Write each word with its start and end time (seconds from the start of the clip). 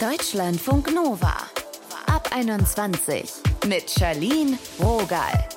Deutschlandfunk 0.00 0.94
Nova. 0.94 1.34
Ab 2.06 2.28
21 2.32 3.32
mit 3.66 3.90
Charlene 3.90 4.56
Rogal. 4.78 5.48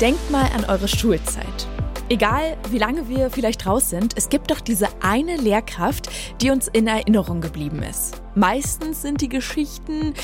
Denkt 0.00 0.28
mal 0.32 0.50
an 0.56 0.64
eure 0.64 0.88
Schulzeit. 0.88 1.68
Egal, 2.08 2.56
wie 2.70 2.78
lange 2.78 3.08
wir 3.08 3.30
vielleicht 3.30 3.64
raus 3.64 3.90
sind, 3.90 4.16
es 4.16 4.28
gibt 4.28 4.50
doch 4.50 4.60
diese 4.60 4.88
eine 5.00 5.36
Lehrkraft, 5.36 6.10
die 6.42 6.50
uns 6.50 6.66
in 6.66 6.88
Erinnerung 6.88 7.40
geblieben 7.40 7.80
ist. 7.84 8.20
Meistens 8.34 9.02
sind 9.02 9.20
die 9.20 9.28
Geschichten 9.28 10.14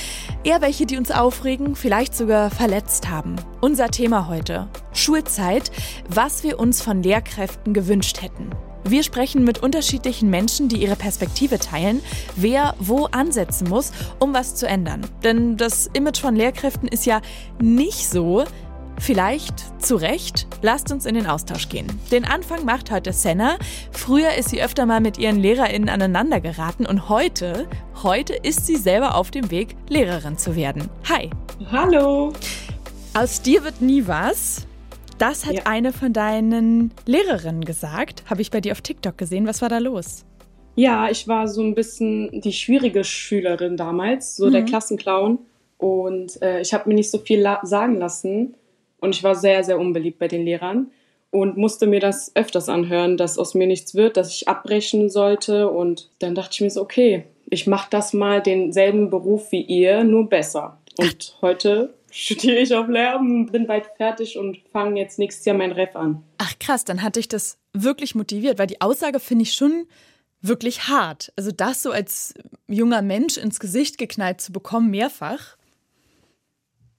eher 0.43 0.61
welche, 0.61 0.87
die 0.87 0.97
uns 0.97 1.13
aufregen, 1.13 1.77
vielleicht 1.77 2.17
sogar 2.17 2.51
verletzt 2.51 3.09
haben. 3.09 3.37
Unser 3.61 3.91
Thema 3.91 4.27
heute. 4.27 4.69
Schulzeit, 4.93 5.71
was 6.09 6.43
wir 6.43 6.59
uns 6.59 6.83
von 6.83 7.01
Lehrkräften 7.01 7.75
gewünscht 7.75 8.23
hätten. 8.23 8.51
Wir 8.85 9.03
sprechen 9.03 9.45
mit 9.45 9.63
unterschiedlichen 9.63 10.31
Menschen, 10.31 10.69
die 10.69 10.83
ihre 10.83 10.97
Perspektive 10.97 11.59
teilen, 11.59 12.01
wer 12.37 12.75
wo 12.79 13.07
ansetzen 13.07 13.69
muss, 13.69 13.93
um 14.19 14.35
was 14.35 14.55
zu 14.55 14.67
ändern. 14.67 15.03
Denn 15.23 15.57
das 15.57 15.89
Image 15.93 16.21
von 16.21 16.35
Lehrkräften 16.35 16.89
ist 16.89 17.07
ja 17.07 17.21
nicht 17.61 18.09
so, 18.09 18.45
Vielleicht 18.99 19.83
zu 19.83 19.97
Recht, 19.97 20.47
lasst 20.61 20.93
uns 20.93 21.07
in 21.07 21.17
den 21.17 21.27
Austausch 21.27 21.69
gehen. 21.69 21.89
Den 22.13 22.25
Anfang 22.25 22.65
macht 22.65 22.93
heute 22.93 23.13
Senna. 23.13 23.57
Früher 23.91 24.35
ist 24.35 24.51
sie 24.51 24.63
öfter 24.63 24.87
mal 24.87 25.01
mit 25.01 25.19
ihren 25.19 25.41
LehrerInnen 25.41 25.89
aneinander 25.89 26.41
geraten 26.41 26.87
und 26.87 27.09
heute, 27.09 27.67
heute 28.05 28.35
ist 28.35 28.67
sie 28.67 28.77
selber 28.77 29.17
auf 29.17 29.33
dem 29.33 29.51
Weg, 29.51 29.75
Lehrerin 29.89 30.39
zu 30.39 30.55
werden. 30.55 30.89
Hi. 31.09 31.31
Hallo. 31.73 32.33
Aus 33.15 33.43
dir 33.43 33.65
wird 33.65 33.81
nie 33.81 34.07
was. 34.07 34.67
Das 35.23 35.47
hat 35.47 35.55
ja. 35.55 35.63
eine 35.67 35.93
von 35.93 36.13
deinen 36.13 36.91
Lehrerinnen 37.07 37.65
gesagt, 37.65 38.25
habe 38.29 38.43
ich 38.43 38.51
bei 38.51 38.61
dir 38.61 38.73
auf 38.73 38.81
TikTok 38.81 39.17
gesehen. 39.17 39.47
Was 39.47 39.63
war 39.63 39.69
da 39.69 39.79
los? 39.79 40.25
Ja, 40.75 41.09
ich 41.11 41.29
war 41.29 41.47
so 41.47 41.63
ein 41.63 41.77
bisschen 41.77 42.41
die 42.41 42.53
schwierige 42.53 43.05
Schülerin 43.05 43.77
damals, 43.77 44.35
so 44.35 44.49
mhm. 44.49 44.51
der 44.51 44.65
Klassenclown. 44.65 45.39
Und 45.79 46.43
äh, 46.43 46.61
ich 46.61 46.75
habe 46.75 46.89
mir 46.89 46.97
nicht 46.97 47.09
so 47.09 47.19
viel 47.19 47.41
la 47.41 47.61
sagen 47.63 47.99
lassen. 47.99 48.57
Und 48.99 49.15
ich 49.15 49.23
war 49.23 49.37
sehr, 49.37 49.63
sehr 49.63 49.79
unbeliebt 49.79 50.19
bei 50.19 50.27
den 50.27 50.45
Lehrern 50.45 50.91
und 51.31 51.57
musste 51.57 51.87
mir 51.87 52.01
das 52.01 52.35
öfters 52.35 52.69
anhören, 52.69 53.17
dass 53.17 53.39
aus 53.39 53.55
mir 53.55 53.69
nichts 53.69 53.95
wird, 53.95 54.17
dass 54.17 54.35
ich 54.35 54.49
abbrechen 54.49 55.09
sollte. 55.09 55.71
Und 55.71 56.11
dann 56.19 56.35
dachte 56.35 56.51
ich 56.55 56.61
mir 56.63 56.71
so, 56.71 56.83
okay, 56.83 57.27
ich 57.49 57.69
mache 57.69 57.87
das 57.91 58.13
mal 58.13 58.43
denselben 58.43 59.09
Beruf 59.09 59.53
wie 59.53 59.63
ihr, 59.63 60.03
nur 60.03 60.29
besser. 60.29 60.79
Und 60.99 61.37
heute 61.43 61.95
studiere 62.13 62.59
ich 62.59 62.75
auf 62.75 62.89
Lehramt, 62.89 63.51
bin 63.51 63.67
bald 63.67 63.87
fertig 63.97 64.39
und 64.39 64.59
fange 64.71 65.01
jetzt 65.01 65.19
nächstes 65.19 65.45
Jahr 65.45 65.57
mein 65.57 65.73
Ref 65.73 65.97
an. 65.97 66.23
Ach 66.39 66.53
krass, 66.61 66.85
dann 66.85 67.03
hatte 67.03 67.19
ich 67.19 67.29
das 67.29 67.59
wirklich 67.73 68.15
motiviert, 68.15 68.59
weil 68.59 68.67
die 68.67 68.81
Aussage 68.81 69.19
finde 69.19 69.43
ich 69.43 69.55
schon 69.55 69.87
wirklich 70.43 70.89
hart. 70.89 71.33
Also 71.37 71.51
das 71.51 71.83
so 71.83 71.91
als 71.91 72.35
junger 72.69 73.03
Mensch 73.03 73.37
ins 73.37 73.59
Gesicht 73.59 73.99
geknallt 73.99 74.41
zu 74.41 74.53
bekommen, 74.53 74.91
mehrfach. 74.91 75.57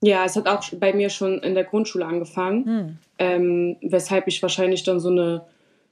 Ja, 0.02 0.26
es 0.26 0.36
hat 0.36 0.48
auch 0.48 0.64
bei 0.80 0.94
mir 0.94 1.10
schon 1.10 1.40
in 1.40 1.54
der 1.54 1.64
Grundschule 1.64 2.06
angefangen, 2.06 2.66
hm. 2.66 2.98
ähm, 3.20 3.78
weshalb 3.82 4.28
ich 4.28 4.42
wahrscheinlich 4.42 4.84
dann 4.84 5.00
so 5.00 5.10
eine 5.10 5.46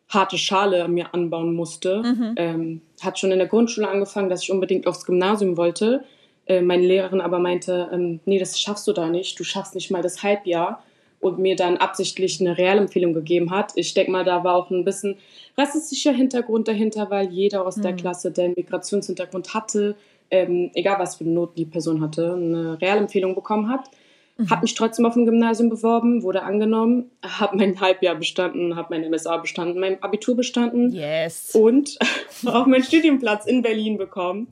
harte 0.10 0.38
Schale 0.38 0.88
mir 0.88 1.14
anbauen 1.14 1.54
musste. 1.54 2.04
Mhm. 2.04 2.34
Ähm, 2.36 2.82
hat 3.02 3.18
schon 3.18 3.32
in 3.32 3.40
der 3.40 3.48
Grundschule 3.48 3.88
angefangen, 3.88 4.30
dass 4.30 4.44
ich 4.44 4.52
unbedingt 4.52 4.86
aufs 4.86 5.06
Gymnasium 5.06 5.58
wollte. 5.58 6.04
Äh, 6.46 6.62
meine 6.62 6.86
Lehrerin 6.86 7.22
aber 7.22 7.40
meinte, 7.40 7.90
ähm, 7.94 8.20
nee, 8.26 8.40
das 8.40 8.60
schaffst 8.60 8.88
du 8.88 8.94
da 8.94 9.08
nicht. 9.10 9.40
Du 9.40 9.44
schaffst 9.44 9.76
nicht 9.76 9.92
mal 9.92 10.02
das 10.02 10.24
Halbjahr. 10.24 10.84
Und 11.20 11.38
mir 11.38 11.56
dann 11.56 11.78
absichtlich 11.78 12.42
eine 12.42 12.58
Realempfehlung 12.58 13.14
gegeben 13.14 13.52
hat. 13.52 13.74
Ich 13.76 13.94
denke 13.94 14.12
mal, 14.12 14.24
da 14.24 14.44
war 14.44 14.56
auch 14.56 14.72
ein 14.72 14.84
bisschen 14.84 15.18
rassistischer 15.56 16.14
Hintergrund 16.14 16.68
dahinter, 16.68 17.12
weil 17.12 17.30
jeder 17.30 17.64
aus 17.64 17.78
mhm. 17.78 17.84
der. 17.84 17.94
Klasse, 17.96 18.32
der 18.32 18.46
einen 18.46 18.54
Migrationshintergrund 18.58 19.54
hatte, 19.54 19.96
ähm, 20.32 20.72
egal 20.74 20.98
was 20.98 21.18
für 21.18 21.26
Noten 21.26 21.58
die 21.58 21.66
Person 21.66 22.02
hatte, 22.02 22.34
eine 22.34 22.82
Realempfehlung 22.82 23.36
bekommen 23.36 23.70
hat. 23.70 23.92
Mhm. 24.38 24.50
Habe 24.50 24.62
mich 24.64 24.74
trotzdem 24.74 25.06
auf 25.06 25.14
dem 25.14 25.26
Gymnasium 25.26 25.70
beworben, 25.70 26.24
wurde 26.24 26.44
angenommen, 26.44 27.12
habe 27.22 27.58
mein 27.58 27.80
Halbjahr 27.80 28.16
bestanden, 28.16 28.76
habe 28.76 28.98
mein 28.98 29.10
MSA 29.10 29.38
bestanden, 29.38 29.80
mein 29.80 30.02
Abitur 30.02 30.36
bestanden 30.36 30.92
yes. 30.92 31.52
und 31.54 32.00
auch 32.46 32.66
meinen 32.66 32.84
Studienplatz 32.84 33.46
in 33.46 33.62
Berlin 33.62 33.98
bekommen. 33.98 34.48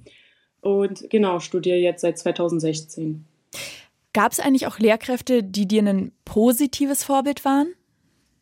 Und 0.61 1.09
genau, 1.09 1.39
studiere 1.39 1.77
jetzt 1.77 2.01
seit 2.01 2.17
2016. 2.17 3.25
Gab 4.13 4.31
es 4.31 4.39
eigentlich 4.39 4.67
auch 4.67 4.79
Lehrkräfte, 4.79 5.43
die 5.43 5.67
dir 5.67 5.83
ein 5.83 6.11
positives 6.25 7.03
Vorbild 7.03 7.45
waren? 7.45 7.73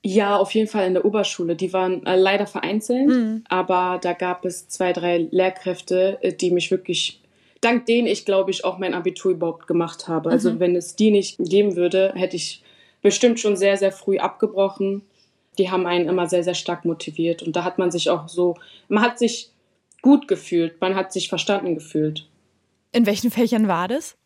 Ja, 0.04 0.38
auf 0.38 0.52
jeden 0.52 0.70
Fall 0.70 0.88
in 0.88 0.94
der 0.94 1.06
Oberschule. 1.06 1.56
Die 1.56 1.74
waren 1.74 2.06
äh, 2.06 2.16
leider 2.16 2.48
vereinzelt, 2.48 3.10
mhm. 3.10 3.44
aber 3.50 4.00
da 4.02 4.14
gab 4.14 4.46
es 4.46 4.68
zwei, 4.70 4.94
drei 4.94 5.28
Lehrkräfte, 5.32 6.18
äh, 6.22 6.34
die 6.34 6.52
mich 6.52 6.72
wirklich 6.72 7.22
dank 7.62 7.86
denen 7.86 8.08
ich, 8.08 8.26
glaube 8.26 8.52
ich, 8.52 8.66
auch 8.66 8.78
mein 8.78 8.94
Abitur 8.94 9.32
überhaupt 9.32 9.68
gemacht 9.68 10.08
habe. 10.08 10.30
Also 10.30 10.52
mhm. 10.54 10.60
wenn 10.60 10.76
es 10.76 10.96
die 10.96 11.12
nicht 11.12 11.38
geben 11.40 11.76
würde, 11.76 12.14
hätte 12.16 12.36
ich 12.36 12.62
bestimmt 13.02 13.40
schon 13.40 13.56
sehr, 13.56 13.78
sehr 13.78 13.92
früh 13.92 14.18
abgebrochen. 14.18 15.02
Die 15.58 15.72
haben 15.72 15.88
einen 15.88 16.08
immer 16.08 16.28
sehr, 16.28 16.44
sehr 16.44 16.56
stark 16.56 16.86
motiviert. 16.86 17.42
Und 17.44 17.56
da 17.56 17.64
hat 17.64 17.80
man 17.80 17.92
sich 17.92 18.10
auch 18.10 18.28
so, 18.28 18.56
man 18.90 19.04
hat 19.04 19.18
sich 19.20 19.50
gut 20.02 20.28
gefühlt, 20.28 20.80
man 20.82 20.96
hat 20.96 21.12
sich 21.14 21.30
verstanden 21.30 21.76
gefühlt. 21.76 22.28
In 22.92 23.06
welchen 23.06 23.32
Fächern 23.32 23.68
war 23.68 23.88
das? 23.88 24.18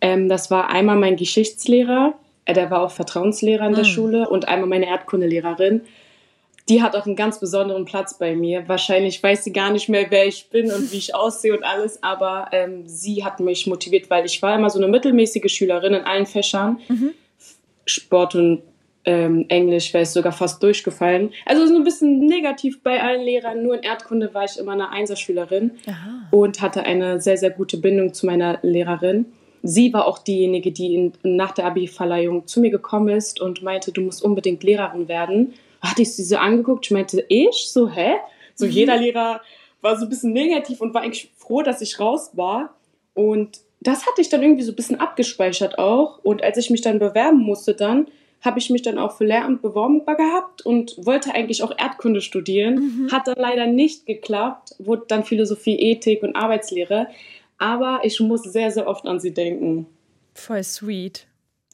Ähm, 0.00 0.28
das 0.28 0.50
war 0.50 0.70
einmal 0.70 0.96
mein 0.96 1.16
Geschichtslehrer, 1.16 2.14
äh, 2.44 2.54
der 2.54 2.70
war 2.70 2.82
auch 2.82 2.90
Vertrauenslehrer 2.90 3.66
in 3.66 3.74
der 3.74 3.84
mhm. 3.84 3.88
Schule 3.88 4.28
und 4.28 4.48
einmal 4.48 4.68
meine 4.68 4.86
Erdkundelehrerin 4.86 5.82
die 6.70 6.82
hat 6.82 6.94
auch 6.94 7.04
einen 7.04 7.16
ganz 7.16 7.40
besonderen 7.40 7.84
Platz 7.84 8.16
bei 8.16 8.36
mir. 8.36 8.68
Wahrscheinlich 8.68 9.20
weiß 9.20 9.44
sie 9.44 9.52
gar 9.52 9.72
nicht 9.72 9.88
mehr, 9.88 10.06
wer 10.10 10.26
ich 10.26 10.50
bin 10.50 10.70
und 10.70 10.92
wie 10.92 10.98
ich 10.98 11.14
aussehe 11.14 11.54
und 11.54 11.64
alles, 11.64 12.02
aber 12.02 12.48
ähm, 12.52 12.86
sie 12.86 13.24
hat 13.24 13.40
mich 13.40 13.66
motiviert, 13.66 14.08
weil 14.08 14.24
ich 14.24 14.40
war 14.40 14.54
immer 14.54 14.70
so 14.70 14.78
eine 14.78 14.86
mittelmäßige 14.86 15.52
Schülerin 15.52 15.94
in 15.94 16.04
allen 16.04 16.26
Fächern. 16.26 16.78
Mhm. 16.88 17.10
Sport 17.86 18.36
und 18.36 18.62
ähm, 19.04 19.46
Englisch 19.48 19.92
wäre 19.94 20.02
ich 20.02 20.10
sogar 20.10 20.32
fast 20.32 20.62
durchgefallen. 20.62 21.32
Also 21.46 21.66
so 21.66 21.76
ein 21.76 21.84
bisschen 21.84 22.26
negativ 22.26 22.82
bei 22.82 23.02
allen 23.02 23.22
Lehrern. 23.22 23.62
Nur 23.62 23.74
in 23.76 23.82
Erdkunde 23.82 24.34
war 24.34 24.44
ich 24.44 24.58
immer 24.58 24.72
eine 24.72 24.90
Einserschülerin 24.90 25.72
und 26.30 26.60
hatte 26.60 26.84
eine 26.84 27.20
sehr, 27.20 27.38
sehr 27.38 27.50
gute 27.50 27.78
Bindung 27.78 28.12
zu 28.12 28.26
meiner 28.26 28.58
Lehrerin. 28.62 29.26
Sie 29.62 29.92
war 29.92 30.06
auch 30.06 30.18
diejenige, 30.18 30.72
die 30.72 30.94
in, 30.94 31.12
nach 31.22 31.52
der 31.52 31.66
Abi-Verleihung 31.66 32.46
zu 32.46 32.60
mir 32.60 32.70
gekommen 32.70 33.08
ist 33.08 33.40
und 33.40 33.62
meinte, 33.62 33.92
du 33.92 34.00
musst 34.00 34.22
unbedingt 34.22 34.62
Lehrerin 34.62 35.08
werden 35.08 35.54
hatte 35.80 36.02
ich 36.02 36.14
sie 36.14 36.24
so 36.24 36.36
angeguckt, 36.36 36.86
ich 36.86 36.90
meinte, 36.90 37.24
ich? 37.28 37.70
So, 37.70 37.88
hä? 37.88 38.16
So 38.54 38.66
mhm. 38.66 38.72
jeder 38.72 38.96
Lehrer 38.96 39.40
war 39.80 39.96
so 39.96 40.04
ein 40.04 40.08
bisschen 40.08 40.32
negativ 40.32 40.80
und 40.80 40.94
war 40.94 41.02
eigentlich 41.02 41.30
froh, 41.36 41.62
dass 41.62 41.80
ich 41.80 41.98
raus 41.98 42.30
war. 42.34 42.74
Und 43.14 43.60
das 43.80 44.06
hatte 44.06 44.20
ich 44.20 44.28
dann 44.28 44.42
irgendwie 44.42 44.62
so 44.62 44.72
ein 44.72 44.76
bisschen 44.76 45.00
abgespeichert 45.00 45.78
auch. 45.78 46.18
Und 46.22 46.42
als 46.42 46.58
ich 46.58 46.70
mich 46.70 46.82
dann 46.82 46.98
bewerben 46.98 47.38
musste, 47.38 47.74
dann 47.74 48.08
habe 48.40 48.58
ich 48.58 48.70
mich 48.70 48.82
dann 48.82 48.98
auch 48.98 49.16
für 49.16 49.24
Lehramt 49.24 49.62
beworben 49.62 50.04
gehabt 50.06 50.64
und 50.64 50.94
wollte 51.04 51.34
eigentlich 51.34 51.62
auch 51.62 51.76
Erdkunde 51.76 52.20
studieren. 52.20 52.74
Mhm. 52.74 53.12
Hat 53.12 53.26
dann 53.26 53.36
leider 53.36 53.66
nicht 53.66 54.06
geklappt, 54.06 54.74
wurde 54.78 55.04
dann 55.08 55.24
Philosophie, 55.24 55.78
Ethik 55.78 56.22
und 56.22 56.36
Arbeitslehre. 56.36 57.08
Aber 57.58 58.00
ich 58.02 58.18
muss 58.20 58.42
sehr, 58.42 58.70
sehr 58.70 58.86
oft 58.86 59.06
an 59.06 59.20
sie 59.20 59.34
denken. 59.34 59.86
Voll 60.34 60.62
sweet. 60.62 61.26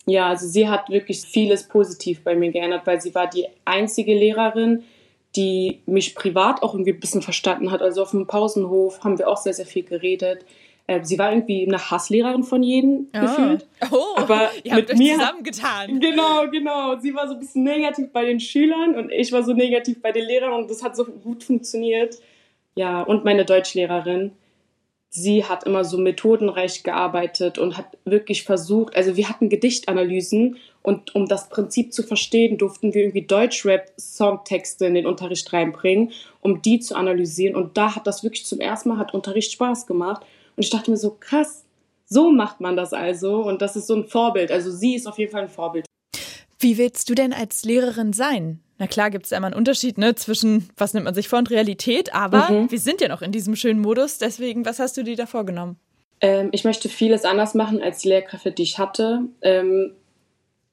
Ja, 0.07 0.29
also 0.29 0.47
sie 0.47 0.69
hat 0.69 0.89
wirklich 0.89 1.23
vieles 1.23 1.65
positiv 1.65 2.23
bei 2.23 2.35
mir 2.35 2.51
geändert, 2.51 2.87
weil 2.87 3.01
sie 3.01 3.15
war 3.15 3.29
die 3.29 3.47
einzige 3.65 4.15
Lehrerin, 4.15 4.85
die 5.37 5.81
mich 5.87 6.15
privat 6.15 6.63
auch 6.63 6.75
irgendwie 6.75 6.93
ein 6.93 7.01
bisschen 7.01 7.23
verstanden 7.23 7.71
hat. 7.71 7.83
Also 7.83 8.03
auf 8.03 8.11
dem 8.11 8.27
Pausenhof 8.27 9.05
haben 9.05 9.19
wir 9.19 9.29
auch 9.29 9.37
sehr, 9.37 9.53
sehr 9.53 9.67
viel 9.67 9.85
geredet. 9.85 10.45
Äh, 10.87 11.05
sie 11.05 11.19
war 11.19 11.33
irgendwie 11.33 11.67
eine 11.67 11.91
Hasslehrerin 11.91 12.45
von 12.45 12.63
jedem 12.63 13.09
oh. 13.15 13.21
gefühlt. 13.21 13.67
Oh, 13.91 14.17
aber 14.17 14.51
ihr 14.65 14.73
habt 14.73 14.83
mit 14.83 14.91
euch 14.93 14.99
mir 14.99 15.15
zusammengetan. 15.15 16.01
Genau, 16.01 16.49
genau. 16.51 16.99
Sie 16.99 17.15
war 17.15 17.27
so 17.29 17.35
ein 17.35 17.41
bisschen 17.41 17.65
negativ 17.65 18.13
bei 18.13 18.25
den 18.25 18.41
Schülern 18.41 18.95
und 18.95 19.11
ich 19.11 19.33
war 19.33 19.43
so 19.43 19.53
negativ 19.53 20.01
bei 20.01 20.13
den 20.13 20.25
Lehrern 20.25 20.53
und 20.53 20.71
das 20.71 20.83
hat 20.83 20.97
so 20.97 21.05
gut 21.05 21.45
funktioniert. 21.45 22.17
Ja, 22.77 23.03
und 23.03 23.25
meine 23.25 23.45
Deutschlehrerin 23.45 24.33
sie 25.17 25.45
hat 25.45 25.65
immer 25.65 25.83
so 25.85 25.97
methodenreich 25.97 26.83
gearbeitet 26.83 27.59
und 27.59 27.79
hat 27.79 27.97
wirklich 28.05 28.45
versucht, 28.45 28.95
also 28.95 29.17
wir 29.17 29.29
hatten 29.29 29.49
Gedichtanalysen 29.49 30.59
und 30.83 31.15
um 31.15 31.27
das 31.27 31.49
Prinzip 31.49 31.95
zu 31.95 32.03
verstehen, 32.03 32.59
durften 32.59 32.93
wir 32.93 33.03
irgendwie 33.03 33.27
Deutschrap-Songtexte 33.27 34.87
in 34.87 34.95
den 34.95 35.07
Unterricht 35.07 35.53
reinbringen, 35.53 36.13
um 36.43 36.61
die 36.61 36.81
zu 36.81 36.95
analysieren. 36.95 37.57
Und 37.57 37.77
da 37.77 37.97
hat 37.97 38.07
das 38.07 38.23
wirklich 38.23 38.47
zum 38.47 38.61
ersten 38.61 38.91
Mal, 38.91 38.99
hat 38.99 39.15
Unterricht 39.15 39.53
Spaß 39.53 39.87
gemacht. 39.87 40.25
Und 40.57 40.65
ich 40.65 40.71
dachte 40.71 40.91
mir 40.91 40.97
so, 40.97 41.17
krass, 41.21 41.65
so 42.07 42.31
macht 42.31 42.61
man 42.61 42.77
das 42.77 42.93
also. 42.93 43.43
Und 43.43 43.63
das 43.63 43.77
ist 43.77 43.87
so 43.87 43.95
ein 43.95 44.07
Vorbild. 44.07 44.51
Also 44.51 44.71
sie 44.71 44.95
ist 44.95 45.07
auf 45.07 45.19
jeden 45.19 45.31
Fall 45.31 45.43
ein 45.43 45.49
Vorbild. 45.49 45.85
Wie 46.59 46.79
willst 46.79 47.11
du 47.11 47.15
denn 47.15 47.33
als 47.33 47.65
Lehrerin 47.65 48.13
sein? 48.13 48.61
Na 48.79 48.87
klar 48.87 49.11
gibt 49.11 49.27
es 49.27 49.31
ja 49.31 49.39
immer 49.39 49.49
einen 49.49 49.57
Unterschied 49.57 49.99
ne, 49.99 50.15
zwischen, 50.15 50.69
was 50.77 50.95
nimmt 50.95 51.05
man 51.05 51.15
sich 51.15 51.29
vor 51.29 51.39
und 51.39 51.51
Realität, 51.51 52.15
aber 52.15 52.51
mhm. 52.51 52.71
wir 52.71 52.79
sind 52.79 53.01
ja 53.01 53.09
noch 53.09 53.23
in 53.23 53.33
diesem 53.33 53.57
schönen 53.57 53.81
Modus, 53.81 54.19
deswegen, 54.19 54.67
was 54.67 54.79
hast 54.79 54.97
du 54.97 55.03
dir 55.03 55.17
da 55.17 55.27
vorgenommen? 55.27 55.77
Ähm, 56.21 56.51
ich 56.53 56.65
möchte 56.65 56.89
vieles 56.89 57.25
anders 57.25 57.55
machen 57.55 57.83
als 57.83 58.01
die 58.01 58.09
Lehrkräfte, 58.09 58.53
die 58.53 58.65
ich 58.65 58.79
hatte. 58.79 59.23
Ähm, 59.43 59.93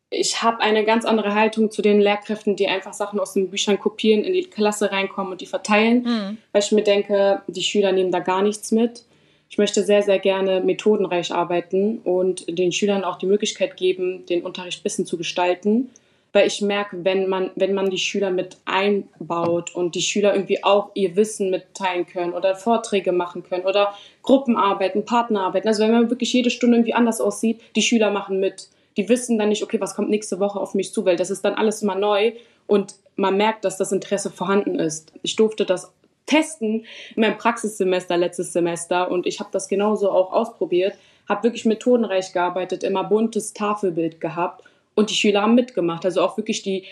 Ich 0.09 0.43
habe 0.43 0.59
eine 0.59 0.85
ganz 0.85 1.05
andere 1.05 1.33
Haltung 1.33 1.71
zu 1.71 1.81
den 1.81 1.99
Lehrkräften, 1.99 2.55
die 2.55 2.67
einfach 2.67 2.93
Sachen 2.93 3.19
aus 3.19 3.33
den 3.33 3.49
Büchern 3.49 3.79
kopieren, 3.79 4.23
in 4.23 4.33
die 4.33 4.43
Klasse 4.43 4.91
reinkommen 4.91 5.31
und 5.31 5.41
die 5.41 5.47
verteilen, 5.47 6.03
mhm. 6.03 6.37
weil 6.51 6.61
ich 6.61 6.71
mir 6.71 6.83
denke, 6.83 7.41
die 7.47 7.63
Schüler 7.63 7.91
nehmen 7.91 8.11
da 8.11 8.19
gar 8.19 8.41
nichts 8.41 8.71
mit. 8.71 9.05
Ich 9.53 9.59
möchte 9.59 9.83
sehr, 9.83 10.01
sehr 10.01 10.17
gerne 10.17 10.61
methodenreich 10.61 11.31
arbeiten 11.31 11.99
und 11.99 12.57
den 12.57 12.71
Schülern 12.71 13.03
auch 13.03 13.19
die 13.19 13.27
Möglichkeit 13.27 13.77
geben, 13.77 14.25
den 14.25 14.41
Unterricht 14.41 14.79
ein 14.79 14.83
bisschen 14.83 15.05
zu 15.05 15.15
gestalten 15.15 15.91
weil 16.35 16.47
ich 16.47 16.61
merke, 16.61 17.05
wenn 17.05 17.29
man, 17.29 17.51
wenn 17.55 17.75
man 17.75 17.91
die 17.91 17.99
Schüler 17.99 18.31
mit 18.31 18.57
einbaut 18.65 19.75
und 19.75 19.93
die 19.93 20.01
Schüler 20.01 20.33
irgendwie 20.33 20.63
auch 20.63 20.89
ihr 20.95 21.15
Wissen 21.15 21.51
mitteilen 21.51 22.07
können 22.07 22.33
oder 22.33 22.55
Vorträge 22.55 23.11
machen 23.11 23.43
können 23.43 23.65
oder 23.65 23.93
Gruppenarbeiten, 24.23 25.05
Partnerarbeiten, 25.05 25.67
also 25.67 25.83
wenn 25.83 25.91
man 25.91 26.09
wirklich 26.09 26.33
jede 26.33 26.49
Stunde 26.49 26.77
irgendwie 26.77 26.95
anders 26.95 27.21
aussieht, 27.21 27.61
die 27.75 27.83
Schüler 27.83 28.09
machen 28.09 28.39
mit. 28.39 28.67
Die 28.97 29.09
wissen 29.09 29.37
dann 29.37 29.49
nicht, 29.49 29.61
okay, 29.61 29.79
was 29.79 29.93
kommt 29.93 30.09
nächste 30.09 30.39
Woche 30.39 30.59
auf 30.59 30.73
mich 30.73 30.91
zu, 30.91 31.05
weil 31.05 31.17
das 31.17 31.29
ist 31.29 31.45
dann 31.45 31.53
alles 31.53 31.83
immer 31.83 31.93
neu 31.93 32.31
und 32.65 32.95
man 33.15 33.37
merkt, 33.37 33.63
dass 33.63 33.77
das 33.77 33.91
Interesse 33.91 34.31
vorhanden 34.31 34.79
ist. 34.79 35.13
Ich 35.21 35.35
durfte 35.35 35.65
das 35.65 35.93
testen 36.25 36.85
in 37.15 37.21
meinem 37.21 37.37
Praxissemester 37.37 38.17
letztes 38.17 38.53
Semester 38.53 39.11
und 39.11 39.25
ich 39.25 39.39
habe 39.39 39.49
das 39.51 39.67
genauso 39.67 40.11
auch 40.11 40.31
ausprobiert, 40.31 40.95
habe 41.27 41.43
wirklich 41.43 41.65
methodenreich 41.65 42.33
gearbeitet, 42.33 42.83
immer 42.83 43.03
buntes 43.03 43.53
Tafelbild 43.53 44.21
gehabt 44.21 44.63
und 44.95 45.09
die 45.09 45.15
Schüler 45.15 45.41
haben 45.41 45.55
mitgemacht. 45.55 46.05
Also 46.05 46.21
auch 46.21 46.37
wirklich 46.37 46.61
die, 46.61 46.85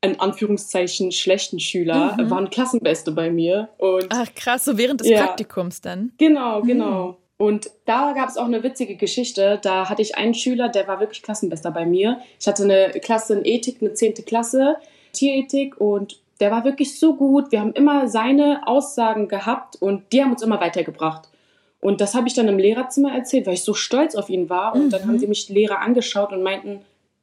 in 0.00 0.18
Anführungszeichen, 0.18 1.12
schlechten 1.12 1.60
Schüler 1.60 2.16
mhm. 2.18 2.30
waren 2.30 2.50
Klassenbeste 2.50 3.12
bei 3.12 3.30
mir. 3.30 3.68
Und 3.78 4.06
Ach 4.10 4.28
krass, 4.34 4.64
so 4.64 4.78
während 4.78 5.00
des 5.00 5.08
ja, 5.08 5.24
Praktikums 5.24 5.80
dann. 5.80 6.12
Genau, 6.18 6.62
mhm. 6.62 6.66
genau. 6.66 7.08
Mhm. 7.08 7.16
Und 7.38 7.70
da 7.86 8.12
gab 8.12 8.28
es 8.28 8.36
auch 8.36 8.44
eine 8.44 8.62
witzige 8.62 8.96
Geschichte. 8.96 9.58
Da 9.62 9.88
hatte 9.88 10.02
ich 10.02 10.16
einen 10.16 10.34
Schüler, 10.34 10.68
der 10.68 10.86
war 10.86 11.00
wirklich 11.00 11.22
Klassenbester 11.22 11.70
bei 11.70 11.86
mir. 11.86 12.20
Ich 12.38 12.46
hatte 12.46 12.64
eine 12.64 12.90
Klasse 13.00 13.32
in 13.32 13.46
Ethik, 13.46 13.78
eine 13.80 13.94
zehnte 13.94 14.22
Klasse, 14.22 14.76
Tierethik 15.14 15.80
und 15.80 16.20
der 16.40 16.50
war 16.50 16.64
wirklich 16.64 16.98
so 16.98 17.14
gut. 17.14 17.52
Wir 17.52 17.60
haben 17.60 17.72
immer 17.74 18.08
seine 18.08 18.66
Aussagen 18.66 19.28
gehabt 19.28 19.76
und 19.80 20.12
die 20.12 20.22
haben 20.22 20.32
uns 20.32 20.42
immer 20.42 20.60
weitergebracht. 20.60 21.28
Und 21.80 22.00
das 22.00 22.14
habe 22.14 22.28
ich 22.28 22.34
dann 22.34 22.48
im 22.48 22.58
Lehrerzimmer 22.58 23.14
erzählt, 23.14 23.46
weil 23.46 23.54
ich 23.54 23.64
so 23.64 23.74
stolz 23.74 24.14
auf 24.14 24.28
ihn 24.28 24.50
war. 24.50 24.74
Und 24.74 24.86
mhm. 24.86 24.90
dann 24.90 25.06
haben 25.06 25.18
sie 25.18 25.26
mich 25.26 25.48
Lehrer 25.48 25.80
angeschaut 25.80 26.32
und 26.32 26.42
meinten, 26.42 26.80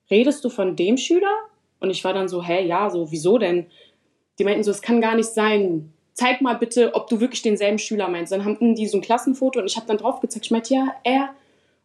redest 0.09 0.43
du 0.43 0.49
von 0.49 0.75
dem 0.75 0.97
Schüler? 0.97 1.31
Und 1.79 1.89
ich 1.89 2.03
war 2.03 2.13
dann 2.13 2.27
so, 2.27 2.43
hä, 2.43 2.65
ja, 2.65 2.89
so, 2.89 3.11
wieso 3.11 3.37
denn? 3.37 3.67
Die 4.39 4.43
meinten 4.43 4.63
so, 4.63 4.71
es 4.71 4.81
kann 4.81 5.01
gar 5.01 5.15
nicht 5.15 5.29
sein. 5.29 5.93
Zeig 6.13 6.41
mal 6.41 6.55
bitte, 6.55 6.95
ob 6.95 7.07
du 7.07 7.19
wirklich 7.19 7.43
denselben 7.43 7.77
Schüler 7.77 8.07
meinst. 8.07 8.31
Dann 8.31 8.45
hatten 8.45 8.73
die 8.73 8.87
so 8.87 8.97
ein 8.97 9.01
Klassenfoto 9.01 9.59
und 9.59 9.67
ich 9.67 9.75
habe 9.75 9.85
dann 9.87 9.97
drauf 9.97 10.19
gezeigt. 10.19 10.45
Ich 10.45 10.51
meinte, 10.51 10.73
ja, 10.73 10.95
er. 11.03 11.29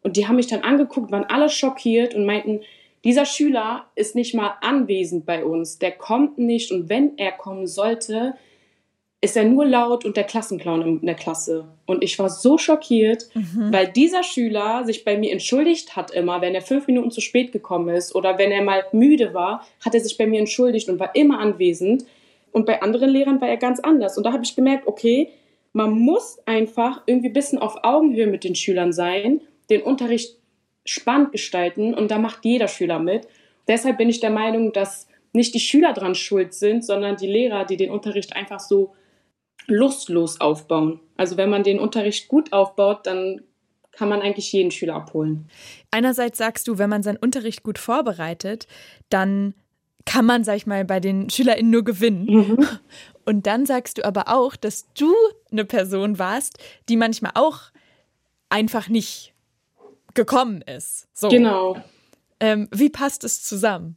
Und 0.02 0.16
die 0.16 0.26
haben 0.26 0.36
mich 0.36 0.46
dann 0.46 0.62
angeguckt, 0.62 1.12
waren 1.12 1.24
alle 1.24 1.48
schockiert 1.48 2.14
und 2.14 2.24
meinten, 2.24 2.60
dieser 3.04 3.24
Schüler 3.24 3.86
ist 3.94 4.14
nicht 4.14 4.34
mal 4.34 4.54
anwesend 4.60 5.26
bei 5.26 5.44
uns. 5.44 5.78
Der 5.78 5.92
kommt 5.92 6.38
nicht 6.38 6.70
und 6.70 6.88
wenn 6.88 7.18
er 7.18 7.32
kommen 7.32 7.66
sollte, 7.66 8.34
ist 9.20 9.36
er 9.36 9.44
nur 9.44 9.64
laut 9.64 10.04
und 10.04 10.16
der 10.16 10.24
Klassenclown 10.24 10.82
in 10.82 11.06
der 11.06 11.14
Klasse. 11.14 11.68
Und 11.86 12.02
ich 12.02 12.18
war 12.18 12.28
so 12.28 12.58
schockiert, 12.58 13.28
mhm. 13.34 13.72
weil 13.72 13.86
dieser 13.86 14.24
Schüler 14.24 14.84
sich 14.84 15.04
bei 15.04 15.16
mir 15.16 15.30
entschuldigt 15.30 15.94
hat 15.94 16.10
immer, 16.10 16.40
wenn 16.40 16.56
er 16.56 16.60
fünf 16.60 16.88
Minuten 16.88 17.12
zu 17.12 17.20
spät 17.20 17.52
gekommen 17.52 17.88
ist 17.88 18.16
oder 18.16 18.36
wenn 18.38 18.50
er 18.50 18.62
mal 18.62 18.84
müde 18.90 19.32
war, 19.32 19.64
hat 19.84 19.94
er 19.94 20.00
sich 20.00 20.18
bei 20.18 20.26
mir 20.26 20.40
entschuldigt 20.40 20.88
und 20.88 20.98
war 20.98 21.14
immer 21.14 21.38
anwesend. 21.38 22.04
Und 22.50 22.66
bei 22.66 22.82
anderen 22.82 23.10
Lehrern 23.10 23.40
war 23.40 23.48
er 23.48 23.56
ganz 23.56 23.78
anders. 23.78 24.18
Und 24.18 24.24
da 24.24 24.32
habe 24.32 24.42
ich 24.42 24.56
gemerkt, 24.56 24.88
okay, 24.88 25.28
man 25.72 25.92
muss 25.92 26.38
einfach 26.44 27.02
irgendwie 27.06 27.28
ein 27.28 27.32
bisschen 27.32 27.58
auf 27.58 27.76
Augenhöhe 27.84 28.26
mit 28.26 28.42
den 28.42 28.56
Schülern 28.56 28.92
sein, 28.92 29.40
den 29.70 29.82
Unterricht 29.82 30.36
spannend 30.84 31.32
gestalten 31.32 31.94
und 31.94 32.10
da 32.10 32.18
macht 32.18 32.44
jeder 32.44 32.68
Schüler 32.68 32.98
mit. 32.98 33.28
Deshalb 33.68 33.98
bin 33.98 34.08
ich 34.08 34.20
der 34.20 34.30
Meinung, 34.30 34.72
dass 34.72 35.08
nicht 35.32 35.54
die 35.54 35.60
Schüler 35.60 35.92
dran 35.92 36.14
schuld 36.14 36.52
sind, 36.54 36.84
sondern 36.84 37.16
die 37.16 37.26
Lehrer, 37.26 37.64
die 37.64 37.76
den 37.76 37.90
Unterricht 37.90 38.34
einfach 38.36 38.60
so 38.60 38.94
lustlos 39.66 40.40
aufbauen. 40.40 41.00
Also 41.16 41.36
wenn 41.36 41.50
man 41.50 41.62
den 41.62 41.78
Unterricht 41.78 42.28
gut 42.28 42.52
aufbaut, 42.52 43.06
dann 43.06 43.42
kann 43.92 44.08
man 44.08 44.22
eigentlich 44.22 44.52
jeden 44.52 44.70
Schüler 44.70 44.94
abholen. 44.94 45.48
Einerseits 45.90 46.38
sagst 46.38 46.66
du, 46.66 46.78
wenn 46.78 46.90
man 46.90 47.02
seinen 47.02 47.18
Unterricht 47.18 47.62
gut 47.62 47.78
vorbereitet, 47.78 48.66
dann 49.10 49.54
kann 50.04 50.26
man, 50.26 50.44
sag 50.44 50.56
ich 50.56 50.66
mal, 50.66 50.84
bei 50.84 50.98
den 50.98 51.30
SchülerInnen 51.30 51.70
nur 51.70 51.84
gewinnen. 51.84 52.24
Mhm. 52.26 52.68
Und 53.24 53.46
dann 53.46 53.66
sagst 53.66 53.98
du 53.98 54.04
aber 54.04 54.28
auch, 54.28 54.56
dass 54.56 54.92
du 54.94 55.14
eine 55.52 55.64
Person 55.64 56.18
warst, 56.18 56.58
die 56.88 56.96
manchmal 56.96 57.32
auch 57.34 57.70
einfach 58.48 58.88
nicht 58.88 59.31
gekommen 60.14 60.62
ist. 60.62 61.08
So. 61.12 61.28
Genau. 61.28 61.76
Ähm, 62.40 62.68
wie 62.72 62.90
passt 62.90 63.24
es 63.24 63.42
zusammen? 63.42 63.96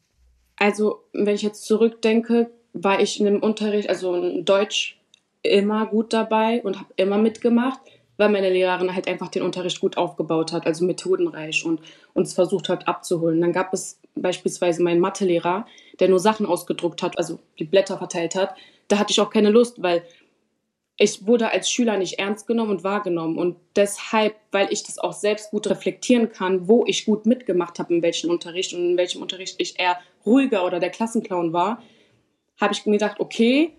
Also, 0.58 1.04
wenn 1.14 1.36
ich 1.36 1.42
jetzt 1.42 1.66
zurückdenke, 1.66 2.52
war 2.74 3.00
ich 3.00 3.20
in 3.20 3.26
dem 3.26 3.42
Unterricht, 3.42 3.90
also 3.90 4.16
in 4.16 4.46
Deutsch 4.46 5.00
immer 5.42 5.86
gut 5.86 6.14
dabei 6.14 6.62
und 6.64 6.80
habe 6.80 6.94
immer 6.96 7.18
mitgemacht, 7.18 7.80
weil 8.18 8.30
meine 8.30 8.50
Lehrerin 8.50 8.94
halt 8.94 9.08
einfach 9.08 9.30
den 9.30 9.44
Unterricht 9.44 9.80
gut 9.80 9.98
aufgebaut 9.98 10.52
hat, 10.54 10.66
also 10.66 10.86
methodenreich 10.86 11.66
und 11.66 11.82
uns 12.14 12.34
versucht 12.34 12.70
hat 12.70 12.88
abzuholen. 12.88 13.42
Dann 13.42 13.52
gab 13.52 13.74
es 13.74 14.00
beispielsweise 14.16 14.82
meinen 14.82 15.02
Mathelehrer, 15.02 15.66
der 16.00 16.10
nur 16.10 16.20
Sachen 16.20 16.46
ausgedruckt 16.46 17.02
hat, 17.02 17.18
also 17.18 17.40
die 17.60 17.66
Blätter 17.66 17.98
verteilt 17.98 18.36
hat. 18.36 18.56
Da 18.88 18.98
hatte 18.98 19.12
ich 19.12 19.20
auch 19.20 19.30
keine 19.30 19.50
Lust, 19.50 19.82
weil 19.82 20.04
ich 20.98 21.28
wurde 21.28 21.52
als 21.52 21.70
Schüler 21.70 21.98
nicht 21.98 22.20
ernst 22.20 22.48
genommen 22.48 22.72
und 22.72 22.84
wahrgenommen. 22.84 23.38
Und 23.38 23.58
deshalb, 23.76 24.36
weil 24.52 24.72
ich 24.72 24.84
das 24.84 24.98
auch 24.98 25.14
selbst 25.14 25.52
gut 25.52 25.68
reflektieren 25.68 26.30
kann, 26.30 26.68
wo 26.68 26.86
ich 26.88 27.06
gut 27.06 27.26
mitgemacht 27.26 27.80
habe, 27.80 27.94
in 27.94 28.02
welchem 28.02 28.30
Unterricht 28.30 28.74
und 28.74 28.92
in 28.92 28.98
welchem 28.98 29.22
Unterricht 29.22 29.56
ich 29.58 29.78
eher 29.78 30.00
ruhiger 30.26 30.66
oder 30.66 30.80
der 30.80 30.90
Klassenclown 30.90 31.52
war, 31.52 31.84
habe 32.60 32.74
ich 32.74 32.86
mir 32.86 32.94
gedacht, 32.94 33.20
okay, 33.20 33.74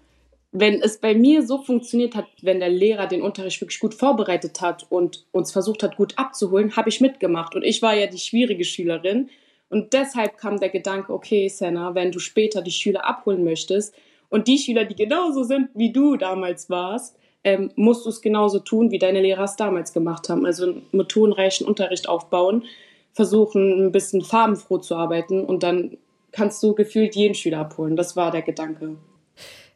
wenn 0.53 0.81
es 0.83 0.99
bei 0.99 1.15
mir 1.15 1.47
so 1.47 1.63
funktioniert 1.63 2.15
hat, 2.15 2.27
wenn 2.43 2.61
der 2.61 2.69
Lehrer 2.69 3.07
den 3.07 3.23
Unterricht 3.23 3.61
wirklich 3.61 3.81
gut 3.81 3.95
vorbereitet 3.95 4.61
hat 4.61 4.87
und 4.91 5.27
uns 5.33 5.53
versucht 5.53 5.83
hat, 5.83 5.97
gut 5.97 6.15
abzuholen, 6.19 6.77
habe 6.77 6.91
ich 6.91 7.01
mitgemacht. 7.01 7.55
Und 7.55 7.63
ich 7.63 7.81
war 7.83 7.95
ja 7.95 8.07
die 8.07 8.19
schwierige 8.19 8.65
Schülerin. 8.65 9.31
Und 9.69 9.95
deshalb 9.95 10.37
kam 10.37 10.61
der 10.61 10.69
Gedanke, 10.69 11.13
okay, 11.13 11.49
Senna, 11.49 11.95
wenn 11.95 12.13
du 12.13 12.19
später 12.19 12.63
die 12.63 12.71
Schüler 12.71 13.07
abholen 13.07 13.43
möchtest 13.43 13.95
und 14.29 14.49
die 14.49 14.59
Schüler, 14.59 14.85
die 14.85 14.97
genauso 14.97 15.45
sind, 15.45 15.71
wie 15.75 15.93
du 15.93 16.17
damals 16.17 16.71
warst, 16.71 17.17
ähm, 17.45 17.71
musst 17.77 18.05
du 18.05 18.11
es 18.11 18.21
genauso 18.21 18.59
tun, 18.59 18.91
wie 18.91 18.99
deine 18.99 19.21
Lehrer 19.21 19.45
es 19.45 19.57
damals 19.57 19.93
gemacht 19.93 20.29
haben. 20.29 20.45
Also 20.45 20.65
einen 20.65 20.87
methodenreichen 20.93 21.67
Unterricht 21.67 22.09
aufbauen, 22.09 22.65
versuchen, 23.13 23.87
ein 23.87 23.93
bisschen 23.93 24.23
farbenfroh 24.23 24.79
zu 24.79 24.97
arbeiten 24.97 25.45
und 25.45 25.63
dann 25.63 25.97
kannst 26.33 26.63
du 26.63 26.75
gefühlt 26.75 27.15
jeden 27.15 27.35
Schüler 27.35 27.61
abholen. 27.61 27.97
Das 27.97 28.17
war 28.17 28.31
der 28.31 28.43
Gedanke. 28.43 28.97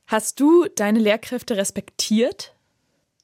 Hast 0.06 0.40
du 0.40 0.66
deine 0.74 0.98
Lehrkräfte 0.98 1.56
respektiert? 1.56 2.52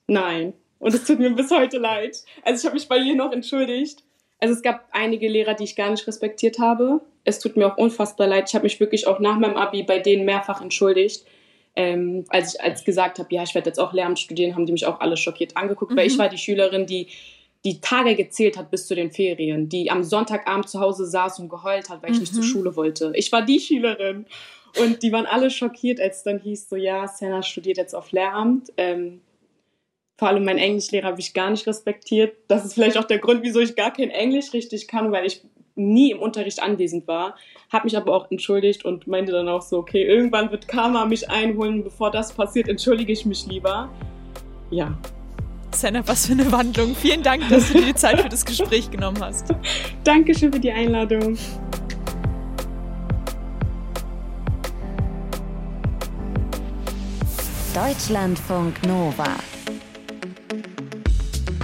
Nein. 0.07 0.55
Und 0.79 0.95
es 0.95 1.05
tut 1.05 1.19
mir 1.19 1.31
bis 1.31 1.51
heute 1.51 1.79
leid. 1.79 2.23
Also 2.45 2.61
ich 2.61 2.65
habe 2.65 2.75
mich 2.75 2.89
bei 2.89 2.99
ihr 2.99 3.17
noch 3.17 3.33
entschuldigt. 3.33 4.05
Also 4.39 4.55
es 4.55 4.63
gab 4.63 4.87
einige 4.93 5.29
Lehrer, 5.29 5.55
die 5.55 5.65
ich 5.65 5.77
gar 5.77 5.91
nicht 5.91 6.07
respektiert 6.07 6.59
habe. 6.59 7.01
Es 7.25 7.39
tut 7.39 7.57
mir 7.57 7.67
auch 7.67 7.79
unfassbar 7.79 8.27
leid. 8.27 8.49
Ich 8.49 8.55
habe 8.55 8.65
mich 8.65 8.79
wirklich 8.81 9.07
auch 9.07 9.19
nach 9.19 9.39
meinem 9.39 9.57
Abi 9.57 9.83
bei 9.83 9.99
denen 9.99 10.25
mehrfach 10.25 10.61
entschuldigt. 10.61 11.25
Ähm, 11.75 12.25
als 12.29 12.55
ich 12.55 12.61
als 12.61 12.85
gesagt 12.85 13.19
habe, 13.19 13.35
ja, 13.35 13.43
ich 13.43 13.55
werde 13.55 13.69
jetzt 13.69 13.79
auch 13.79 13.93
Lehramt 13.93 14.19
studieren, 14.19 14.55
haben 14.55 14.67
die 14.67 14.73
mich 14.73 14.87
auch 14.87 15.01
alle 15.01 15.17
schockiert 15.17 15.57
angeguckt, 15.57 15.93
mhm. 15.93 15.97
weil 15.97 16.07
ich 16.07 16.15
mhm. 16.15 16.21
war 16.21 16.29
die 16.29 16.39
Schülerin, 16.39 16.87
die 16.87 17.09
die 17.65 17.81
Tage 17.81 18.15
gezählt 18.15 18.57
hat 18.57 18.71
bis 18.71 18.87
zu 18.87 18.95
den 18.95 19.11
Ferien, 19.11 19.69
die 19.69 19.91
am 19.91 20.05
Sonntagabend 20.05 20.69
zu 20.69 20.79
Hause 20.79 21.05
saß 21.05 21.41
und 21.41 21.49
geheult 21.49 21.91
hat, 21.91 22.03
weil 22.03 22.11
ich 22.11 22.17
mhm. 22.17 22.21
nicht 22.21 22.35
zur 22.35 22.45
mhm. 22.45 22.49
Schule 22.49 22.77
wollte. 22.77 23.13
Ich 23.15 23.33
war 23.33 23.43
die 23.43 23.59
Schülerin. 23.59 24.27
Und 24.79 25.03
die 25.03 25.11
waren 25.11 25.27
alle 25.27 25.51
schockiert, 25.51 26.01
als 26.01 26.23
dann 26.23 26.39
hieß, 26.39 26.69
so 26.69 26.77
ja, 26.77 27.09
Senna 27.09 27.43
studiert 27.43 27.79
jetzt 27.79 27.95
auf 27.95 28.13
Lehramt. 28.13 28.73
Ähm, 28.77 29.21
vor 30.19 30.29
allem 30.29 30.45
mein 30.45 30.59
Englischlehrer 30.59 31.09
habe 31.09 31.21
ich 31.21 31.35
gar 31.35 31.51
nicht 31.51 31.67
respektiert. 31.67 32.37
Das 32.49 32.65
ist 32.65 32.75
vielleicht 32.75 32.97
auch 32.97 33.05
der 33.05 33.19
Grund, 33.19 33.43
wieso 33.43 33.61
ich 33.61 33.77
gar 33.77 33.93
kein 33.93 34.11
Englisch 34.11 34.53
richtig 34.55 34.89
kann, 34.89 35.13
weil 35.13 35.27
ich 35.27 35.43
nie 35.75 36.11
im 36.11 36.21
Unterricht 36.21 36.63
anwesend 36.63 37.07
war. 37.07 37.37
Habe 37.71 37.85
mich 37.85 37.97
aber 37.97 38.15
auch 38.15 38.31
entschuldigt 38.31 38.85
und 38.85 39.07
meinte 39.07 39.33
dann 39.33 39.49
auch 39.49 39.61
so, 39.61 39.79
okay, 39.79 40.03
irgendwann 40.05 40.51
wird 40.51 40.69
Karma 40.69 41.05
mich 41.05 41.29
einholen. 41.29 41.85
Bevor 41.85 42.11
das 42.11 42.33
passiert, 42.33 42.69
entschuldige 42.69 43.13
ich 43.13 43.27
mich 43.27 43.47
lieber. 43.47 43.91
Ja. 44.71 44.97
Senna, 45.73 46.07
was 46.09 46.27
für 46.27 46.33
eine 46.33 46.51
Wandlung. 46.51 46.95
Vielen 46.95 47.23
Dank, 47.23 47.47
dass 47.51 47.71
du 47.71 47.79
dir 47.79 47.87
die 47.87 47.95
Zeit 47.95 48.21
für 48.23 48.29
das 48.31 48.47
Gespräch 48.47 48.91
genommen 48.91 49.19
hast. 49.21 49.55
Dankeschön 50.05 50.51
für 50.51 50.61
die 50.61 50.73
Einladung. 50.73 51.37
Deutschlandfunk 57.75 58.87
Nova. 58.87 59.37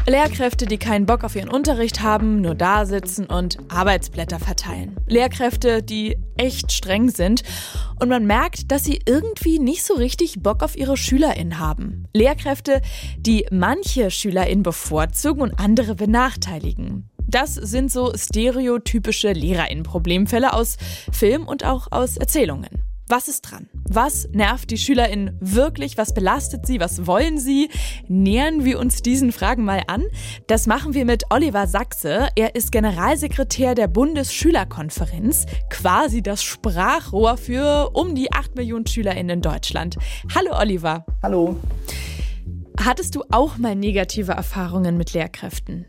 Lehrkräfte, 0.07 0.67
die 0.67 0.79
keinen 0.79 1.07
Bock 1.07 1.23
auf 1.23 1.37
ihren 1.37 1.49
Unterricht 1.49 2.03
haben, 2.03 2.41
nur 2.41 2.57
da 2.57 2.87
sitzen 2.87 3.27
und 3.27 3.59
Arbeitsblätter 3.69 4.41
verteilen. 4.41 4.97
Lehrkräfte, 5.07 5.81
die 5.81 6.17
echt 6.37 6.73
streng 6.73 7.09
sind 7.09 7.45
und 8.01 8.09
man 8.09 8.27
merkt, 8.27 8.73
dass 8.73 8.83
sie 8.83 9.01
irgendwie 9.07 9.61
nicht 9.61 9.85
so 9.85 9.95
richtig 9.95 10.43
Bock 10.43 10.65
auf 10.65 10.77
ihre 10.77 10.97
SchülerInnen 10.97 11.61
haben. 11.61 12.09
Lehrkräfte, 12.13 12.83
die 13.17 13.47
manche 13.53 14.11
SchülerInnen 14.11 14.65
bevorzugen 14.65 15.41
und 15.41 15.61
andere 15.61 15.95
benachteiligen. 15.95 17.09
Das 17.29 17.55
sind 17.55 17.93
so 17.93 18.13
stereotypische 18.17 19.33
Lehrerinnenproblemfälle 19.33 20.53
aus 20.53 20.79
Film 21.13 21.47
und 21.47 21.65
auch 21.65 21.87
aus 21.93 22.17
Erzählungen. 22.17 22.92
Was 23.13 23.29
ist 23.29 23.43
dran? 23.43 23.69
Was 23.87 24.27
nervt 24.33 24.71
die 24.71 24.79
SchülerInnen 24.79 25.37
wirklich? 25.39 25.99
Was 25.99 26.15
belastet 26.15 26.65
sie? 26.65 26.81
Was 26.81 27.07
wollen 27.07 27.39
sie? 27.39 27.69
Nähern 28.09 28.65
wir 28.65 28.79
uns 28.79 29.03
diesen 29.03 29.33
Fragen 29.33 29.67
mal 29.67 29.83
an. 29.87 30.05
Das 30.47 30.67
machen 30.67 30.95
wir 30.95 31.05
mit 31.05 31.25
Oliver 31.29 31.67
Sachse. 31.67 32.29
Er 32.37 32.55
ist 32.55 32.73
Generalsekretär 32.73 33.75
der 33.75 33.89
Bundesschülerkonferenz, 33.89 35.45
quasi 35.69 36.23
das 36.23 36.43
Sprachrohr 36.43 37.37
für 37.37 37.91
um 37.93 38.15
die 38.15 38.33
8 38.33 38.57
Millionen 38.57 38.87
SchülerInnen 38.87 39.37
in 39.37 39.43
Deutschland. 39.43 39.99
Hallo 40.35 40.59
Oliver. 40.59 41.05
Hallo. 41.23 41.61
Hattest 42.81 43.15
du 43.15 43.25
auch 43.31 43.59
mal 43.59 43.77
negative 43.77 44.33
Erfahrungen 44.33 44.97
mit 44.97 45.13
Lehrkräften? 45.13 45.85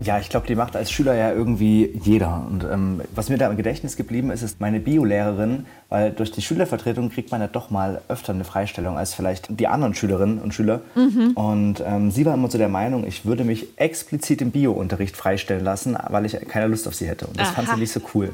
Ja, 0.00 0.18
ich 0.20 0.28
glaube, 0.28 0.46
die 0.46 0.54
macht 0.54 0.76
als 0.76 0.92
Schüler 0.92 1.14
ja 1.14 1.32
irgendwie 1.32 1.90
jeder. 2.04 2.46
Und 2.48 2.64
ähm, 2.64 3.00
was 3.14 3.28
mir 3.30 3.38
da 3.38 3.50
im 3.50 3.56
Gedächtnis 3.56 3.96
geblieben 3.96 4.30
ist, 4.30 4.42
ist 4.42 4.60
meine 4.60 4.78
Biolehrerin, 4.78 5.66
weil 5.88 6.12
durch 6.12 6.30
die 6.30 6.40
Schülervertretung 6.40 7.10
kriegt 7.10 7.32
man 7.32 7.40
ja 7.40 7.48
doch 7.48 7.70
mal 7.70 8.00
öfter 8.08 8.32
eine 8.32 8.44
Freistellung 8.44 8.96
als 8.96 9.14
vielleicht 9.14 9.58
die 9.58 9.66
anderen 9.66 9.94
Schülerinnen 9.94 10.38
und 10.38 10.54
Schüler. 10.54 10.82
Mhm. 10.94 11.32
Und 11.34 11.82
ähm, 11.84 12.12
sie 12.12 12.24
war 12.24 12.34
immer 12.34 12.48
so 12.48 12.58
der 12.58 12.68
Meinung, 12.68 13.04
ich 13.06 13.24
würde 13.24 13.42
mich 13.42 13.66
explizit 13.76 14.40
im 14.40 14.52
Biounterricht 14.52 15.16
freistellen 15.16 15.64
lassen, 15.64 15.96
weil 16.08 16.26
ich 16.26 16.38
keine 16.48 16.68
Lust 16.68 16.86
auf 16.86 16.94
sie 16.94 17.08
hätte. 17.08 17.26
Und 17.26 17.38
das 17.38 17.48
Aha. 17.48 17.54
fand 17.54 17.68
sie 17.70 17.80
nicht 17.80 17.92
so 17.92 18.00
cool. 18.14 18.30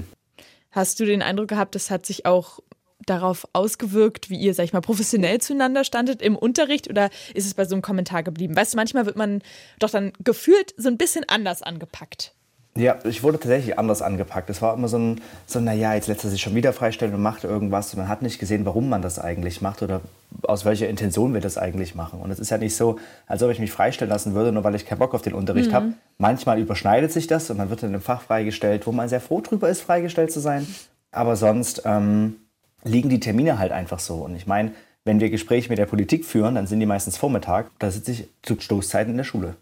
Hast 0.71 1.01
du 1.01 1.07
den 1.07 1.23
Eindruck 1.23 1.49
gehabt, 1.49 1.75
das 1.77 1.91
hat 1.91 2.05
sich 2.05 2.27
auch 2.27 2.61
darauf 3.07 3.47
ausgewirkt, 3.53 4.31
wie 4.31 4.37
ihr, 4.37 4.55
sag 4.55 4.65
ich 4.65 4.73
mal, 4.73 4.81
professionell 4.81 5.41
zueinander 5.41 5.85
standet 5.85 6.23
im 6.23 6.37
Unterricht 6.37 6.89
oder 6.89 7.11
ist 7.35 7.47
es 7.47 7.55
bei 7.55 7.65
so 7.65 7.75
einem 7.75 7.83
Kommentar 7.83 8.23
geblieben? 8.23 8.57
Weißt 8.57 8.75
du, 8.75 8.77
manchmal 8.77 9.07
wird 9.07 9.17
man 9.17 9.43
doch 9.79 9.91
dann 9.91 10.13
gefühlt 10.21 10.75
so 10.77 10.89
ein 10.89 10.99
bisschen 10.99 11.25
anders 11.29 11.63
angepackt. 11.63 12.35
Ja, 12.77 12.99
ich 13.05 13.23
wurde 13.23 13.39
tatsächlich 13.39 13.79
anders 13.79 14.03
angepackt. 14.03 14.51
Es 14.51 14.61
war 14.61 14.75
immer 14.75 14.89
so 14.89 14.99
ein, 14.99 15.21
so 15.47 15.61
naja, 15.61 15.95
jetzt 15.95 16.09
lässt 16.09 16.25
er 16.25 16.31
sich 16.31 16.43
schon 16.43 16.57
wieder 16.57 16.73
freistellen 16.73 17.15
und 17.15 17.23
macht 17.23 17.45
irgendwas. 17.45 17.95
Und 17.95 18.01
man 18.01 18.09
hat 18.09 18.21
nicht 18.21 18.41
gesehen, 18.41 18.65
warum 18.67 18.89
man 18.89 19.01
das 19.01 19.21
eigentlich 19.21 19.61
macht 19.61 19.83
oder 19.83 20.01
aus 20.43 20.65
welcher 20.65 20.89
Intention 20.89 21.35
wir 21.35 21.41
das 21.41 21.57
eigentlich 21.57 21.95
machen. 21.95 22.21
Und 22.21 22.33
es 22.33 22.41
ist 22.41 22.51
ja 22.51 22.59
nicht 22.59 22.75
so, 22.75 22.99
als 23.29 23.45
ob 23.45 23.51
ich 23.51 23.61
mich 23.61 23.71
freistellen 23.71 24.11
lassen 24.11 24.35
würde, 24.35 24.51
nur 24.51 24.65
weil 24.65 24.75
ich 24.75 24.87
keinen 24.87 24.99
Bock 24.99 25.15
auf 25.15 25.23
den 25.23 25.35
Unterricht 25.35 25.71
mhm. 25.71 25.75
habe. 25.75 25.93
Manchmal 26.19 26.59
überschneidet 26.59 27.13
sich 27.13 27.29
das 27.29 27.49
und 27.49 27.59
man 27.59 27.71
wird 27.71 27.85
in 27.85 27.91
einem 27.91 28.03
Fach 28.03 28.23
freigestellt, 28.23 28.89
wo 28.89 28.93
man 28.93 29.09
sehr 29.09 29.21
froh 29.21 29.41
drüber 29.41 29.69
ist, 29.69 29.81
freigestellt 29.81 30.33
zu 30.33 30.41
sein. 30.41 30.67
Aber 31.13 31.37
sonst 31.37 31.83
ähm, 31.85 32.39
liegen 32.85 33.09
die 33.09 33.21
Termine 33.21 33.59
halt 33.59 33.73
einfach 33.73 33.99
so. 33.99 34.17
Und 34.17 34.37
ich 34.37 34.47
meine, 34.47 34.73
wenn 35.05 35.21
wir 35.21 35.31
Gespräche 35.31 35.69
mit 35.69 35.79
der 35.79 35.87
Politik 35.87 36.25
führen, 36.25 36.55
dann 36.55 36.67
sind 36.67 36.81
die 36.81 36.87
meistens 36.87 37.17
Vormittag. 37.17 37.71
Da 37.79 37.91
sitze 37.91 38.13
ich 38.13 38.29
zu 38.43 38.59
Stoßzeiten 38.59 39.11
in 39.11 39.17
der 39.17 39.25
Schule. 39.25 39.57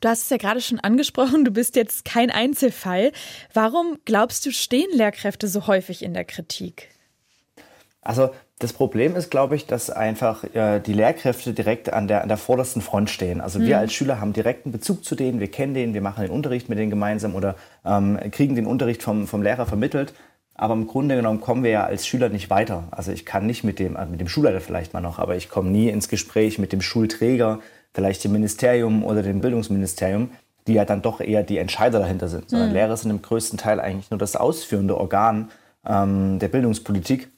Du 0.00 0.08
hast 0.08 0.22
es 0.22 0.30
ja 0.30 0.36
gerade 0.36 0.60
schon 0.60 0.78
angesprochen, 0.78 1.44
du 1.44 1.50
bist 1.50 1.74
jetzt 1.74 2.04
kein 2.04 2.30
Einzelfall. 2.30 3.10
Warum 3.52 3.98
glaubst 4.04 4.46
du, 4.46 4.52
stehen 4.52 4.88
Lehrkräfte 4.92 5.48
so 5.48 5.66
häufig 5.66 6.04
in 6.04 6.14
der 6.14 6.24
Kritik? 6.24 6.90
Also 8.00 8.30
das 8.60 8.72
Problem 8.72 9.16
ist, 9.16 9.30
glaube 9.30 9.54
ich, 9.56 9.66
dass 9.66 9.90
einfach 9.90 10.42
äh, 10.54 10.80
die 10.80 10.92
Lehrkräfte 10.92 11.52
direkt 11.52 11.92
an 11.92 12.08
der, 12.08 12.22
an 12.22 12.28
der 12.28 12.36
vordersten 12.36 12.82
Front 12.82 13.10
stehen. 13.10 13.40
Also 13.40 13.60
wir 13.60 13.76
mhm. 13.76 13.82
als 13.82 13.92
Schüler 13.92 14.20
haben 14.20 14.32
direkten 14.32 14.72
Bezug 14.72 15.04
zu 15.04 15.14
denen, 15.14 15.40
wir 15.40 15.50
kennen 15.50 15.74
den, 15.74 15.94
wir 15.94 16.00
machen 16.00 16.22
den 16.22 16.30
Unterricht 16.30 16.68
mit 16.68 16.78
denen 16.78 16.90
gemeinsam 16.90 17.34
oder 17.34 17.56
ähm, 17.84 18.18
kriegen 18.30 18.54
den 18.54 18.66
Unterricht 18.66 19.02
vom, 19.02 19.26
vom 19.26 19.42
Lehrer 19.42 19.66
vermittelt. 19.66 20.12
Aber 20.58 20.74
im 20.74 20.88
Grunde 20.88 21.14
genommen 21.14 21.40
kommen 21.40 21.62
wir 21.62 21.70
ja 21.70 21.84
als 21.84 22.06
Schüler 22.06 22.28
nicht 22.28 22.50
weiter. 22.50 22.88
Also 22.90 23.12
ich 23.12 23.24
kann 23.24 23.46
nicht 23.46 23.62
mit 23.62 23.78
dem, 23.78 23.96
also 23.96 24.10
mit 24.10 24.20
dem 24.20 24.28
Schulleiter 24.28 24.60
vielleicht 24.60 24.92
mal 24.92 25.00
noch, 25.00 25.20
aber 25.20 25.36
ich 25.36 25.48
komme 25.48 25.70
nie 25.70 25.88
ins 25.88 26.08
Gespräch 26.08 26.58
mit 26.58 26.72
dem 26.72 26.82
Schulträger, 26.82 27.60
vielleicht 27.94 28.24
dem 28.24 28.32
Ministerium 28.32 29.04
oder 29.04 29.22
dem 29.22 29.40
Bildungsministerium, 29.40 30.30
die 30.66 30.74
ja 30.74 30.84
dann 30.84 31.00
doch 31.00 31.20
eher 31.20 31.44
die 31.44 31.58
Entscheider 31.58 32.00
dahinter 32.00 32.26
sind. 32.26 32.50
Sondern 32.50 32.70
mhm. 32.70 32.74
Lehrer 32.74 32.96
sind 32.96 33.10
im 33.12 33.22
größten 33.22 33.56
Teil 33.56 33.78
eigentlich 33.78 34.10
nur 34.10 34.18
das 34.18 34.34
ausführende 34.34 34.98
Organ 34.98 35.50
ähm, 35.86 36.40
der 36.40 36.48
Bildungspolitik. 36.48 37.30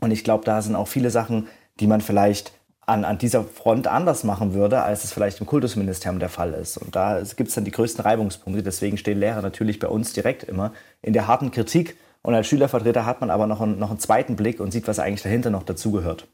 Und 0.00 0.10
ich 0.10 0.24
glaube, 0.24 0.44
da 0.44 0.60
sind 0.60 0.74
auch 0.74 0.88
viele 0.88 1.10
Sachen, 1.10 1.46
die 1.78 1.86
man 1.86 2.00
vielleicht 2.00 2.52
an, 2.84 3.04
an 3.04 3.18
dieser 3.18 3.44
Front 3.44 3.86
anders 3.86 4.24
machen 4.24 4.54
würde, 4.54 4.82
als 4.82 5.04
es 5.04 5.12
vielleicht 5.12 5.38
im 5.38 5.46
Kultusministerium 5.46 6.18
der 6.18 6.28
Fall 6.28 6.52
ist. 6.54 6.78
Und 6.78 6.96
da 6.96 7.22
gibt 7.36 7.50
es 7.50 7.54
dann 7.54 7.64
die 7.64 7.70
größten 7.70 8.02
Reibungspunkte. 8.02 8.64
Deswegen 8.64 8.96
stehen 8.96 9.20
Lehrer 9.20 9.40
natürlich 9.40 9.78
bei 9.78 9.86
uns 9.86 10.12
direkt 10.12 10.42
immer 10.42 10.72
in 11.00 11.12
der 11.12 11.28
harten 11.28 11.52
Kritik 11.52 11.96
und 12.22 12.34
als 12.34 12.46
Schülervertreter 12.46 13.06
hat 13.06 13.20
man 13.20 13.30
aber 13.30 13.46
noch 13.46 13.60
einen, 13.60 13.78
noch 13.78 13.90
einen 13.90 13.98
zweiten 13.98 14.36
Blick 14.36 14.60
und 14.60 14.72
sieht, 14.72 14.88
was 14.88 14.98
eigentlich 14.98 15.22
dahinter 15.22 15.50
noch 15.50 15.62
dazugehört. 15.62 16.26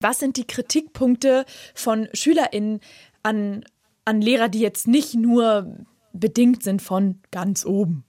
Was 0.00 0.18
sind 0.18 0.36
die 0.36 0.46
Kritikpunkte 0.46 1.44
von 1.74 2.08
SchülerInnen 2.12 2.80
an, 3.22 3.64
an 4.04 4.20
Lehrer, 4.20 4.48
die 4.48 4.60
jetzt 4.60 4.86
nicht 4.86 5.14
nur 5.14 5.76
bedingt 6.12 6.62
sind 6.62 6.82
von 6.82 7.20
ganz 7.30 7.64
oben? 7.64 8.04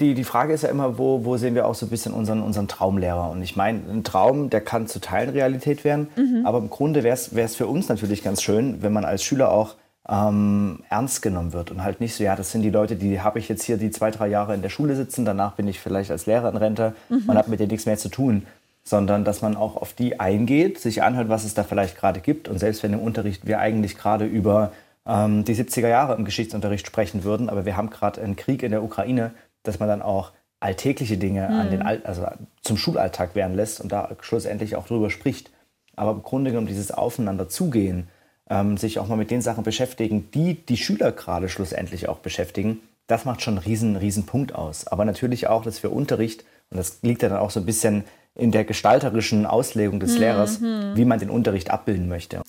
Die, 0.00 0.14
die 0.14 0.24
Frage 0.24 0.52
ist 0.52 0.62
ja 0.62 0.68
immer, 0.68 0.98
wo, 0.98 1.24
wo 1.24 1.36
sehen 1.36 1.54
wir 1.54 1.66
auch 1.66 1.74
so 1.74 1.86
ein 1.86 1.88
bisschen 1.88 2.12
unseren, 2.12 2.42
unseren 2.42 2.68
Traumlehrer? 2.68 3.30
Und 3.30 3.42
ich 3.42 3.56
meine, 3.56 3.80
ein 3.88 4.04
Traum, 4.04 4.50
der 4.50 4.60
kann 4.60 4.86
zu 4.86 5.00
Teilen 5.00 5.30
Realität 5.30 5.84
werden. 5.84 6.08
Mhm. 6.16 6.44
Aber 6.44 6.58
im 6.58 6.68
Grunde 6.68 7.02
wäre 7.02 7.14
es 7.14 7.56
für 7.56 7.66
uns 7.66 7.88
natürlich 7.88 8.22
ganz 8.22 8.42
schön, 8.42 8.82
wenn 8.82 8.92
man 8.92 9.04
als 9.04 9.22
Schüler 9.22 9.50
auch 9.50 9.76
ähm, 10.08 10.80
ernst 10.88 11.22
genommen 11.22 11.52
wird 11.52 11.70
und 11.70 11.82
halt 11.82 12.00
nicht 12.00 12.14
so, 12.14 12.22
ja, 12.22 12.36
das 12.36 12.52
sind 12.52 12.62
die 12.62 12.70
Leute, 12.70 12.96
die 12.96 13.20
habe 13.20 13.38
ich 13.38 13.48
jetzt 13.48 13.64
hier 13.64 13.76
die 13.76 13.90
zwei, 13.90 14.10
drei 14.10 14.28
Jahre 14.28 14.54
in 14.54 14.62
der 14.62 14.68
Schule 14.68 14.94
sitzen, 14.94 15.24
danach 15.24 15.54
bin 15.54 15.66
ich 15.66 15.80
vielleicht 15.80 16.10
als 16.10 16.26
Lehrer 16.26 16.48
in 16.48 16.56
Rente 16.56 16.94
mhm. 17.08 17.24
und 17.26 17.36
habe 17.36 17.50
mit 17.50 17.60
denen 17.60 17.70
nichts 17.70 17.86
mehr 17.86 17.98
zu 17.98 18.08
tun, 18.08 18.46
sondern 18.84 19.24
dass 19.24 19.42
man 19.42 19.56
auch 19.56 19.76
auf 19.76 19.94
die 19.94 20.20
eingeht, 20.20 20.78
sich 20.78 21.02
anhört, 21.02 21.28
was 21.28 21.44
es 21.44 21.54
da 21.54 21.64
vielleicht 21.64 21.96
gerade 21.96 22.20
gibt 22.20 22.48
und 22.48 22.58
selbst 22.58 22.82
wenn 22.82 22.92
im 22.92 23.00
Unterricht 23.00 23.46
wir 23.46 23.58
eigentlich 23.58 23.96
gerade 23.96 24.26
über 24.26 24.72
ähm, 25.06 25.44
die 25.44 25.54
70er 25.54 25.88
Jahre 25.88 26.14
im 26.14 26.24
Geschichtsunterricht 26.24 26.86
sprechen 26.86 27.24
würden, 27.24 27.48
aber 27.48 27.64
wir 27.64 27.76
haben 27.76 27.90
gerade 27.90 28.20
einen 28.22 28.36
Krieg 28.36 28.62
in 28.62 28.70
der 28.70 28.84
Ukraine, 28.84 29.32
dass 29.64 29.80
man 29.80 29.88
dann 29.88 30.02
auch 30.02 30.30
alltägliche 30.60 31.18
Dinge 31.18 31.48
mhm. 31.48 31.54
an 31.54 31.70
den 31.70 31.82
All 31.82 32.00
also 32.04 32.26
zum 32.62 32.76
Schulalltag 32.76 33.34
werden 33.34 33.56
lässt 33.56 33.80
und 33.80 33.90
da 33.90 34.10
schlussendlich 34.20 34.76
auch 34.76 34.86
drüber 34.86 35.10
spricht. 35.10 35.50
Aber 35.96 36.12
im 36.12 36.22
Grunde 36.22 36.50
genommen 36.50 36.66
dieses 36.66 36.90
Aufeinander 36.90 37.48
zugehen, 37.48 38.08
ähm, 38.50 38.76
sich 38.76 38.98
auch 38.98 39.08
mal 39.08 39.16
mit 39.16 39.30
den 39.30 39.42
Sachen 39.42 39.64
beschäftigen, 39.64 40.30
die 40.32 40.54
die 40.54 40.76
Schüler 40.76 41.12
gerade 41.12 41.48
schlussendlich 41.48 42.08
auch 42.08 42.18
beschäftigen, 42.18 42.80
das 43.06 43.24
macht 43.24 43.42
schon 43.42 43.54
einen 43.54 43.64
riesen, 43.64 43.96
riesen 43.96 44.26
Punkt 44.26 44.54
aus. 44.54 44.86
Aber 44.86 45.04
natürlich 45.04 45.46
auch, 45.46 45.62
dass 45.62 45.82
wir 45.82 45.92
Unterricht, 45.92 46.44
und 46.70 46.78
das 46.78 46.98
liegt 47.02 47.22
ja 47.22 47.28
dann 47.28 47.38
auch 47.38 47.50
so 47.50 47.60
ein 47.60 47.66
bisschen 47.66 48.04
in 48.34 48.50
der 48.50 48.64
gestalterischen 48.64 49.46
Auslegung 49.46 50.00
des 50.00 50.14
mhm. 50.14 50.20
Lehrers, 50.20 50.60
wie 50.60 51.04
man 51.04 51.18
den 51.18 51.30
Unterricht 51.30 51.70
abbilden 51.70 52.08
möchte. 52.08 52.42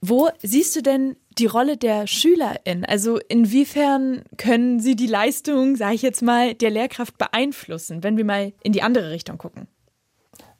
Wo 0.00 0.28
siehst 0.42 0.74
du 0.76 0.82
denn 0.82 1.16
die 1.38 1.46
Rolle 1.46 1.76
der 1.76 2.06
SchülerInnen? 2.06 2.84
Also 2.84 3.18
inwiefern 3.28 4.22
können 4.36 4.80
sie 4.80 4.96
die 4.96 5.06
Leistung, 5.06 5.76
sage 5.76 5.94
ich 5.94 6.02
jetzt 6.02 6.22
mal, 6.22 6.54
der 6.54 6.70
Lehrkraft 6.70 7.18
beeinflussen, 7.18 8.02
wenn 8.02 8.16
wir 8.16 8.24
mal 8.24 8.52
in 8.62 8.72
die 8.72 8.82
andere 8.82 9.10
Richtung 9.10 9.38
gucken? 9.38 9.68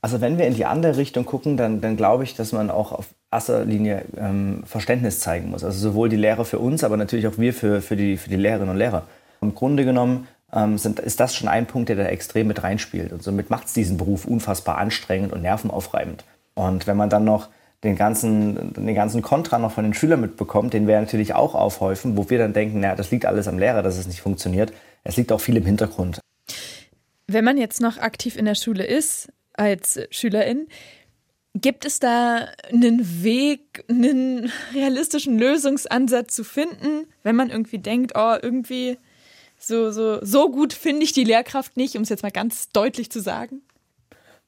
Also 0.00 0.20
wenn 0.20 0.38
wir 0.38 0.46
in 0.46 0.54
die 0.54 0.64
andere 0.64 0.96
Richtung 0.96 1.24
gucken, 1.24 1.56
dann, 1.56 1.80
dann 1.80 1.96
glaube 1.96 2.24
ich, 2.24 2.34
dass 2.34 2.52
man 2.52 2.70
auch 2.70 2.92
auf 2.92 3.14
erster 3.32 3.64
Linie 3.64 4.04
ähm, 4.16 4.62
Verständnis 4.66 5.20
zeigen 5.20 5.50
muss. 5.50 5.64
Also 5.64 5.78
sowohl 5.78 6.08
die 6.08 6.16
Lehrer 6.16 6.44
für 6.44 6.58
uns, 6.58 6.84
aber 6.84 6.96
natürlich 6.96 7.26
auch 7.26 7.38
wir 7.38 7.54
für, 7.54 7.80
für, 7.80 7.96
die, 7.96 8.16
für 8.16 8.28
die 8.28 8.36
Lehrerinnen 8.36 8.70
und 8.70 8.76
Lehrer. 8.76 9.06
Im 9.40 9.54
Grunde 9.54 9.84
genommen 9.84 10.28
ähm, 10.52 10.78
sind, 10.78 11.00
ist 11.00 11.18
das 11.18 11.34
schon 11.34 11.48
ein 11.48 11.66
Punkt, 11.66 11.88
der 11.88 11.96
da 11.96 12.04
extrem 12.04 12.46
mit 12.46 12.62
reinspielt. 12.62 13.12
Und 13.12 13.22
somit 13.22 13.50
macht 13.50 13.66
es 13.66 13.72
diesen 13.72 13.96
Beruf 13.96 14.24
unfassbar 14.24 14.78
anstrengend 14.78 15.32
und 15.32 15.42
nervenaufreibend. 15.42 16.24
Und 16.54 16.86
wenn 16.86 16.96
man 16.96 17.08
dann 17.08 17.24
noch 17.24 17.48
den 17.82 17.96
ganzen, 17.96 18.74
den 18.74 18.94
ganzen 18.94 19.22
Kontra 19.22 19.58
noch 19.58 19.72
von 19.72 19.84
den 19.84 19.94
Schülern 19.94 20.20
mitbekommt, 20.20 20.72
den 20.72 20.86
wir 20.86 21.00
natürlich 21.00 21.34
auch 21.34 21.54
aufhäufen, 21.54 22.16
wo 22.16 22.30
wir 22.30 22.38
dann 22.38 22.52
denken, 22.52 22.80
naja, 22.80 22.94
das 22.94 23.10
liegt 23.10 23.26
alles 23.26 23.48
am 23.48 23.58
Lehrer, 23.58 23.82
dass 23.82 23.98
es 23.98 24.06
nicht 24.06 24.20
funktioniert. 24.20 24.72
Es 25.04 25.16
liegt 25.16 25.32
auch 25.32 25.40
viel 25.40 25.56
im 25.56 25.66
Hintergrund. 25.66 26.20
Wenn 27.26 27.44
man 27.44 27.56
jetzt 27.56 27.80
noch 27.80 27.98
aktiv 27.98 28.36
in 28.36 28.44
der 28.44 28.54
Schule 28.54 28.84
ist, 28.84 29.32
als 29.54 30.00
Schülerin, 30.10 30.66
Gibt 31.54 31.84
es 31.84 32.00
da 32.00 32.46
einen 32.70 33.22
Weg, 33.22 33.84
einen 33.88 34.50
realistischen 34.74 35.38
Lösungsansatz 35.38 36.34
zu 36.34 36.44
finden, 36.44 37.06
wenn 37.22 37.36
man 37.36 37.50
irgendwie 37.50 37.78
denkt, 37.78 38.12
oh, 38.14 38.36
irgendwie 38.40 38.96
so, 39.58 39.90
so, 39.92 40.24
so 40.24 40.50
gut 40.50 40.72
finde 40.72 41.04
ich 41.04 41.12
die 41.12 41.24
Lehrkraft 41.24 41.76
nicht, 41.76 41.94
um 41.96 42.02
es 42.02 42.08
jetzt 42.08 42.22
mal 42.22 42.32
ganz 42.32 42.70
deutlich 42.70 43.10
zu 43.10 43.20
sagen? 43.20 43.62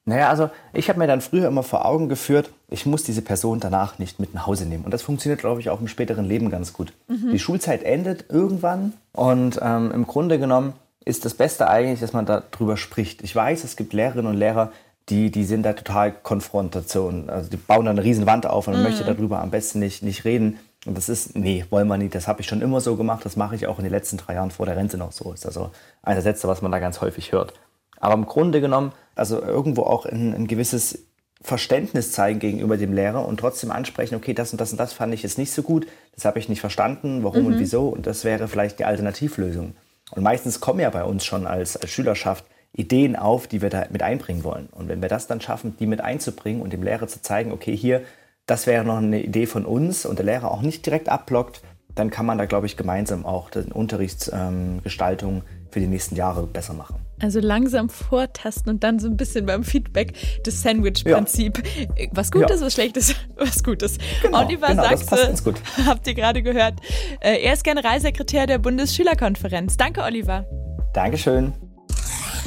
Naja, 0.05 0.29
also 0.29 0.51
ich 0.73 0.87
habe 0.89 0.99
mir 0.99 1.07
dann 1.07 1.21
früher 1.21 1.47
immer 1.47 1.63
vor 1.63 1.85
Augen 1.85 2.09
geführt, 2.09 2.51
ich 2.69 2.85
muss 2.85 3.03
diese 3.03 3.23
Person 3.23 3.59
danach 3.59 3.97
nicht 3.97 4.19
mit 4.19 4.35
nach 4.35 4.45
Hause 4.45 4.67
nehmen. 4.67 4.85
Und 4.85 4.91
das 4.91 5.01
funktioniert, 5.01 5.39
glaube 5.39 5.61
ich, 5.61 5.69
auch 5.71 5.81
im 5.81 5.87
späteren 5.87 6.25
Leben 6.25 6.51
ganz 6.51 6.73
gut. 6.73 6.93
Mhm. 7.07 7.31
Die 7.31 7.39
Schulzeit 7.39 7.81
endet 7.81 8.25
irgendwann 8.29 8.93
und 9.13 9.59
ähm, 9.61 9.91
im 9.91 10.05
Grunde 10.05 10.37
genommen 10.37 10.73
ist 11.05 11.25
das 11.25 11.33
Beste 11.33 11.67
eigentlich, 11.69 11.99
dass 11.99 12.13
man 12.13 12.25
darüber 12.25 12.77
spricht. 12.77 13.23
Ich 13.23 13.35
weiß, 13.35 13.63
es 13.63 13.75
gibt 13.75 13.93
Lehrerinnen 13.93 14.31
und 14.31 14.37
Lehrer, 14.37 14.71
die, 15.09 15.29
die 15.29 15.43
sind 15.43 15.63
da 15.63 15.73
total 15.73 16.11
Konfrontation. 16.11 17.29
Also 17.29 17.49
die 17.49 17.57
bauen 17.57 17.85
da 17.85 17.91
eine 17.91 18.03
riesen 18.03 18.25
Wand 18.25 18.45
auf 18.45 18.67
und 18.67 18.73
man 18.73 18.83
mhm. 18.83 18.89
möchte 18.89 19.03
darüber 19.03 19.41
am 19.41 19.51
besten 19.51 19.79
nicht, 19.79 20.01
nicht 20.03 20.25
reden. 20.25 20.59
Und 20.85 20.97
das 20.97 21.09
ist, 21.09 21.35
nee, 21.35 21.65
wollen 21.69 21.87
wir 21.87 21.97
nicht. 21.97 22.15
Das 22.15 22.27
habe 22.27 22.41
ich 22.41 22.47
schon 22.47 22.61
immer 22.61 22.81
so 22.81 22.95
gemacht. 22.95 23.25
Das 23.25 23.35
mache 23.35 23.55
ich 23.55 23.67
auch 23.67 23.77
in 23.77 23.83
den 23.83 23.91
letzten 23.91 24.17
drei 24.17 24.35
Jahren 24.35 24.51
vor 24.51 24.65
der 24.65 24.77
Rente 24.77 24.97
noch 24.97 25.11
so. 25.11 25.33
Ist 25.33 25.45
also 25.45 25.71
einer 26.03 26.15
der 26.15 26.23
Sätze, 26.23 26.47
was 26.47 26.61
man 26.61 26.71
da 26.71 26.79
ganz 26.79 27.01
häufig 27.01 27.31
hört. 27.31 27.53
Aber 27.99 28.13
im 28.13 28.25
Grunde 28.25 28.61
genommen, 28.61 28.91
also 29.15 29.41
irgendwo 29.41 29.83
auch 29.83 30.05
ein, 30.05 30.33
ein 30.33 30.47
gewisses 30.47 31.05
Verständnis 31.41 32.11
zeigen 32.11 32.39
gegenüber 32.39 32.77
dem 32.77 32.93
Lehrer 32.93 33.27
und 33.27 33.39
trotzdem 33.39 33.71
ansprechen, 33.71 34.15
okay, 34.15 34.33
das 34.33 34.51
und 34.51 34.59
das 34.59 34.71
und 34.71 34.79
das 34.79 34.93
fand 34.93 35.13
ich 35.13 35.23
jetzt 35.23 35.37
nicht 35.37 35.51
so 35.51 35.61
gut, 35.61 35.85
das 36.15 36.25
habe 36.25 36.39
ich 36.39 36.49
nicht 36.49 36.59
verstanden, 36.59 37.23
warum 37.23 37.41
mhm. 37.41 37.47
und 37.47 37.59
wieso 37.59 37.89
und 37.89 38.07
das 38.07 38.23
wäre 38.23 38.47
vielleicht 38.47 38.79
die 38.79 38.85
Alternativlösung. 38.85 39.75
Und 40.11 40.23
meistens 40.23 40.59
kommen 40.59 40.79
ja 40.79 40.89
bei 40.89 41.03
uns 41.03 41.25
schon 41.25 41.45
als, 41.45 41.77
als 41.77 41.91
Schülerschaft 41.91 42.45
Ideen 42.75 43.15
auf, 43.15 43.47
die 43.47 43.61
wir 43.61 43.69
da 43.69 43.85
mit 43.89 44.03
einbringen 44.03 44.43
wollen. 44.43 44.67
Und 44.71 44.87
wenn 44.87 45.01
wir 45.01 45.09
das 45.09 45.27
dann 45.27 45.41
schaffen, 45.41 45.75
die 45.79 45.87
mit 45.87 46.01
einzubringen 46.01 46.61
und 46.61 46.73
dem 46.73 46.83
Lehrer 46.83 47.07
zu 47.07 47.21
zeigen, 47.21 47.51
okay, 47.51 47.75
hier, 47.75 48.01
das 48.45 48.67
wäre 48.67 48.85
noch 48.85 48.97
eine 48.97 49.23
Idee 49.23 49.45
von 49.45 49.65
uns 49.65 50.05
und 50.05 50.19
der 50.19 50.25
Lehrer 50.25 50.51
auch 50.51 50.61
nicht 50.61 50.85
direkt 50.85 51.09
abblockt, 51.09 51.61
dann 51.95 52.09
kann 52.09 52.25
man 52.25 52.37
da, 52.37 52.45
glaube 52.45 52.65
ich, 52.65 52.77
gemeinsam 52.77 53.25
auch 53.25 53.49
die 53.49 53.71
Unterrichtsgestaltung 53.71 55.35
ähm, 55.37 55.43
für 55.71 55.79
die 55.79 55.87
nächsten 55.87 56.15
Jahre 56.15 56.45
besser 56.45 56.73
machen. 56.73 56.97
Also 57.21 57.39
langsam 57.39 57.87
vortasten 57.87 58.69
und 58.73 58.83
dann 58.83 58.99
so 58.99 59.07
ein 59.07 59.15
bisschen 59.15 59.45
beim 59.45 59.63
Feedback 59.63 60.13
das 60.43 60.61
Sandwich-Prinzip. 60.61 61.63
Ja. 61.97 62.07
Was 62.11 62.31
Gutes, 62.31 62.59
ja. 62.59 62.65
was 62.65 62.73
Schlechtes, 62.73 63.15
was 63.37 63.63
Gutes. 63.63 63.97
Genau, 64.21 64.45
Oliver 64.45 64.67
genau, 64.67 64.83
Sachse, 64.83 65.33
habt 65.85 66.05
ihr 66.07 66.13
gerade 66.13 66.43
gehört. 66.43 66.75
Äh, 67.21 67.41
er 67.41 67.53
ist 67.53 67.63
Generalsekretär 67.63 68.47
der 68.47 68.57
Bundesschülerkonferenz. 68.57 69.77
Danke, 69.77 70.03
Oliver. 70.03 70.45
Dankeschön. 70.93 71.53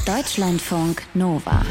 Deutschlandfunk 0.07 1.03
Nova. 1.15 1.63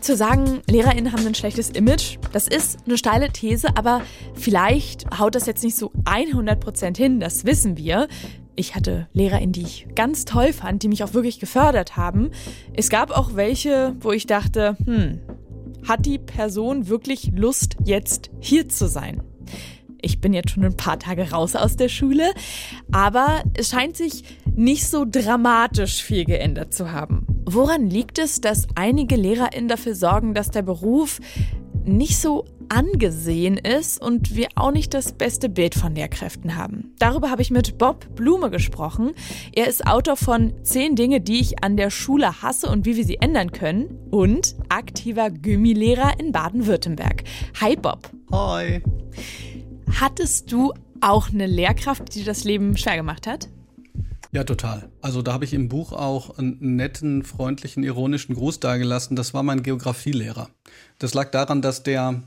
Zu 0.00 0.16
sagen, 0.16 0.60
LehrerInnen 0.68 1.12
haben 1.12 1.26
ein 1.26 1.34
schlechtes 1.34 1.70
Image, 1.70 2.18
das 2.32 2.48
ist 2.48 2.78
eine 2.86 2.98
steile 2.98 3.30
These, 3.30 3.76
aber 3.76 4.02
vielleicht 4.34 5.18
haut 5.18 5.34
das 5.34 5.46
jetzt 5.46 5.62
nicht 5.64 5.76
so 5.76 5.92
100% 6.04 6.96
hin, 6.96 7.20
das 7.20 7.44
wissen 7.44 7.76
wir. 7.76 8.08
Ich 8.56 8.74
hatte 8.74 9.08
LehrerInnen, 9.12 9.52
die 9.52 9.62
ich 9.62 9.86
ganz 9.94 10.24
toll 10.24 10.52
fand, 10.52 10.82
die 10.82 10.88
mich 10.88 11.04
auch 11.04 11.14
wirklich 11.14 11.40
gefördert 11.40 11.96
haben. 11.96 12.30
Es 12.74 12.88
gab 12.90 13.10
auch 13.10 13.34
welche, 13.34 13.96
wo 14.00 14.12
ich 14.12 14.26
dachte, 14.26 14.76
hm, 14.84 15.20
hat 15.86 16.06
die 16.06 16.18
Person 16.18 16.88
wirklich 16.88 17.32
Lust, 17.34 17.76
jetzt 17.84 18.30
hier 18.40 18.68
zu 18.68 18.88
sein? 18.88 19.22
Ich 20.04 20.20
bin 20.20 20.34
jetzt 20.34 20.50
schon 20.50 20.64
ein 20.64 20.76
paar 20.76 20.98
Tage 20.98 21.30
raus 21.30 21.56
aus 21.56 21.76
der 21.76 21.88
Schule, 21.88 22.34
aber 22.92 23.42
es 23.56 23.70
scheint 23.70 23.96
sich 23.96 24.22
nicht 24.54 24.86
so 24.86 25.06
dramatisch 25.08 26.02
viel 26.02 26.26
geändert 26.26 26.74
zu 26.74 26.92
haben. 26.92 27.26
Woran 27.46 27.88
liegt 27.88 28.18
es, 28.18 28.40
dass 28.42 28.66
einige 28.74 29.16
LehrerInnen 29.16 29.68
dafür 29.68 29.94
sorgen, 29.94 30.34
dass 30.34 30.50
der 30.50 30.62
Beruf 30.62 31.20
nicht 31.86 32.18
so 32.18 32.44
angesehen 32.68 33.56
ist 33.56 34.00
und 34.00 34.34
wir 34.34 34.48
auch 34.56 34.72
nicht 34.72 34.94
das 34.94 35.12
beste 35.12 35.48
Bild 35.48 35.74
von 35.74 35.94
Lehrkräften 35.94 36.56
haben. 36.56 36.94
Darüber 36.98 37.30
habe 37.30 37.42
ich 37.42 37.50
mit 37.50 37.78
Bob 37.78 38.14
Blume 38.14 38.50
gesprochen. 38.50 39.12
Er 39.54 39.68
ist 39.68 39.86
Autor 39.86 40.16
von 40.16 40.52
Zehn 40.64 40.96
Dinge, 40.96 41.20
die 41.20 41.40
ich 41.40 41.62
an 41.62 41.76
der 41.76 41.90
Schule 41.90 42.42
hasse 42.42 42.68
und 42.68 42.84
wie 42.84 42.96
wir 42.96 43.04
sie 43.04 43.16
ändern 43.16 43.52
können 43.52 43.98
und 44.10 44.54
aktiver 44.68 45.30
Gymi-Lehrer 45.30 46.18
in 46.18 46.32
Baden-Württemberg. 46.32 47.24
Hi 47.60 47.76
Bob. 47.76 48.10
Hi. 48.32 48.82
Hattest 50.00 50.50
du 50.50 50.72
auch 51.00 51.30
eine 51.30 51.46
Lehrkraft, 51.46 52.14
die 52.14 52.20
dir 52.20 52.24
das 52.24 52.44
Leben 52.44 52.76
schwer 52.76 52.96
gemacht 52.96 53.26
hat? 53.26 53.48
Ja, 54.32 54.42
total. 54.42 54.90
Also 55.00 55.22
da 55.22 55.32
habe 55.32 55.44
ich 55.44 55.54
im 55.54 55.68
Buch 55.68 55.92
auch 55.92 56.38
einen 56.38 56.76
netten, 56.76 57.22
freundlichen, 57.22 57.84
ironischen 57.84 58.34
Gruß 58.34 58.58
dargelassen. 58.58 59.14
Das 59.14 59.32
war 59.32 59.44
mein 59.44 59.62
Geografielehrer. 59.62 60.50
Das 60.98 61.14
lag 61.14 61.30
daran, 61.30 61.62
dass 61.62 61.84
der 61.84 62.24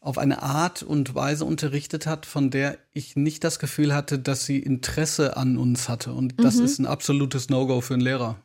auf 0.00 0.18
eine 0.18 0.42
Art 0.42 0.84
und 0.84 1.16
Weise 1.16 1.44
unterrichtet 1.44 2.06
hat, 2.06 2.26
von 2.26 2.50
der 2.50 2.78
ich 2.92 3.16
nicht 3.16 3.42
das 3.42 3.58
Gefühl 3.58 3.92
hatte, 3.92 4.20
dass 4.20 4.46
sie 4.46 4.58
Interesse 4.58 5.36
an 5.36 5.56
uns 5.56 5.88
hatte. 5.88 6.12
Und 6.12 6.42
das 6.42 6.56
mhm. 6.56 6.64
ist 6.64 6.78
ein 6.78 6.86
absolutes 6.86 7.48
No-Go 7.48 7.80
für 7.80 7.94
einen 7.94 8.02
Lehrer. 8.02 8.36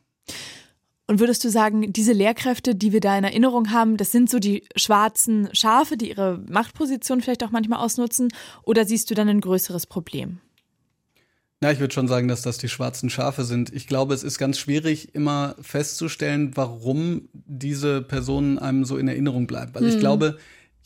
Und 1.07 1.21
würdest 1.21 1.43
du 1.45 1.49
sagen, 1.49 1.93
diese 1.93 2.11
Lehrkräfte, 2.11 2.75
die 2.75 2.91
wir 2.91 2.99
da 2.99 3.17
in 3.17 3.23
Erinnerung 3.23 3.71
haben, 3.71 3.95
das 3.95 4.11
sind 4.11 4.29
so 4.29 4.39
die 4.39 4.65
schwarzen 4.75 5.47
Schafe, 5.53 5.95
die 5.95 6.09
ihre 6.09 6.43
Machtposition 6.49 7.21
vielleicht 7.21 7.45
auch 7.45 7.51
manchmal 7.51 7.79
ausnutzen? 7.79 8.27
Oder 8.63 8.83
siehst 8.85 9.09
du 9.09 9.15
dann 9.15 9.29
ein 9.29 9.39
größeres 9.39 9.87
Problem? 9.87 10.39
Ja, 11.63 11.71
ich 11.71 11.79
würde 11.79 11.93
schon 11.93 12.07
sagen, 12.09 12.27
dass 12.27 12.43
das 12.43 12.59
die 12.59 12.69
schwarzen 12.69 13.09
Schafe 13.09 13.43
sind. 13.43 13.73
Ich 13.73 13.87
glaube, 13.87 14.13
es 14.13 14.23
ist 14.23 14.37
ganz 14.37 14.59
schwierig, 14.59 15.15
immer 15.15 15.55
festzustellen, 15.61 16.51
warum 16.55 17.29
diese 17.33 18.01
Personen 18.01 18.59
einem 18.59 18.85
so 18.85 18.97
in 18.97 19.07
Erinnerung 19.07 19.47
bleiben. 19.47 19.73
Weil 19.73 19.83
mhm. 19.83 19.89
ich 19.89 19.99
glaube, 19.99 20.37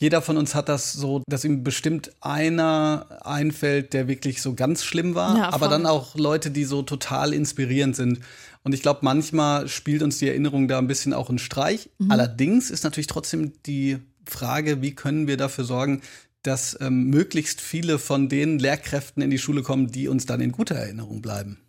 jeder 0.02 0.24
von 0.24 0.36
uns 0.36 0.56
hat 0.56 0.68
das 0.68 0.94
so, 0.94 1.22
dass 1.28 1.46
ihm 1.46 1.64
bestimmt 1.64 2.12
einer 2.22 3.06
einfällt, 3.22 3.94
der 3.94 4.08
wirklich 4.08 4.42
so 4.42 4.56
ganz 4.56 4.84
schlimm 4.84 5.14
war, 5.14 5.38
ja, 5.38 5.54
aber 5.54 5.68
dann 5.68 5.86
auch 5.86 6.16
Leute, 6.16 6.50
die 6.50 6.64
so 6.64 6.82
total 6.82 7.36
inspirierend 7.36 7.96
sind. 7.96 8.20
Und 8.64 8.74
ich 8.74 8.82
glaube, 8.82 9.02
manchmal 9.04 9.68
spielt 9.68 10.02
uns 10.02 10.18
die 10.18 10.28
Erinnerung 10.28 10.68
da 10.68 10.80
ein 10.80 10.88
bisschen 10.88 11.14
auch 11.14 11.30
einen 11.30 11.38
Streich. 11.38 11.92
Mhm. 12.00 12.10
Allerdings 12.10 12.72
ist 12.72 12.84
natürlich 12.84 13.06
trotzdem 13.06 13.54
die 13.68 14.00
Frage, 14.26 14.82
wie 14.82 14.96
können 14.96 15.28
wir 15.28 15.38
dafür 15.38 15.66
sorgen, 15.66 16.02
dass 16.42 16.76
ähm, 16.82 17.12
möglichst 17.12 17.62
viele 17.62 18.00
von 18.00 18.28
den 18.28 18.58
Lehrkräften 18.58 19.22
in 19.22 19.30
die 19.30 19.38
Schule 19.38 19.62
kommen, 19.62 19.92
die 19.92 20.08
uns 20.08 20.26
dann 20.26 20.42
in 20.42 20.52
guter 20.52 20.74
Erinnerung 20.74 21.22
bleiben. 21.22 21.60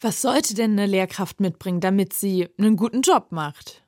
Was 0.00 0.20
sollte 0.20 0.54
denn 0.54 0.72
eine 0.72 0.86
Lehrkraft 0.86 1.40
mitbringen, 1.40 1.80
damit 1.80 2.12
sie 2.12 2.48
einen 2.58 2.74
guten 2.74 3.02
Job 3.02 3.28
macht? 3.30 3.84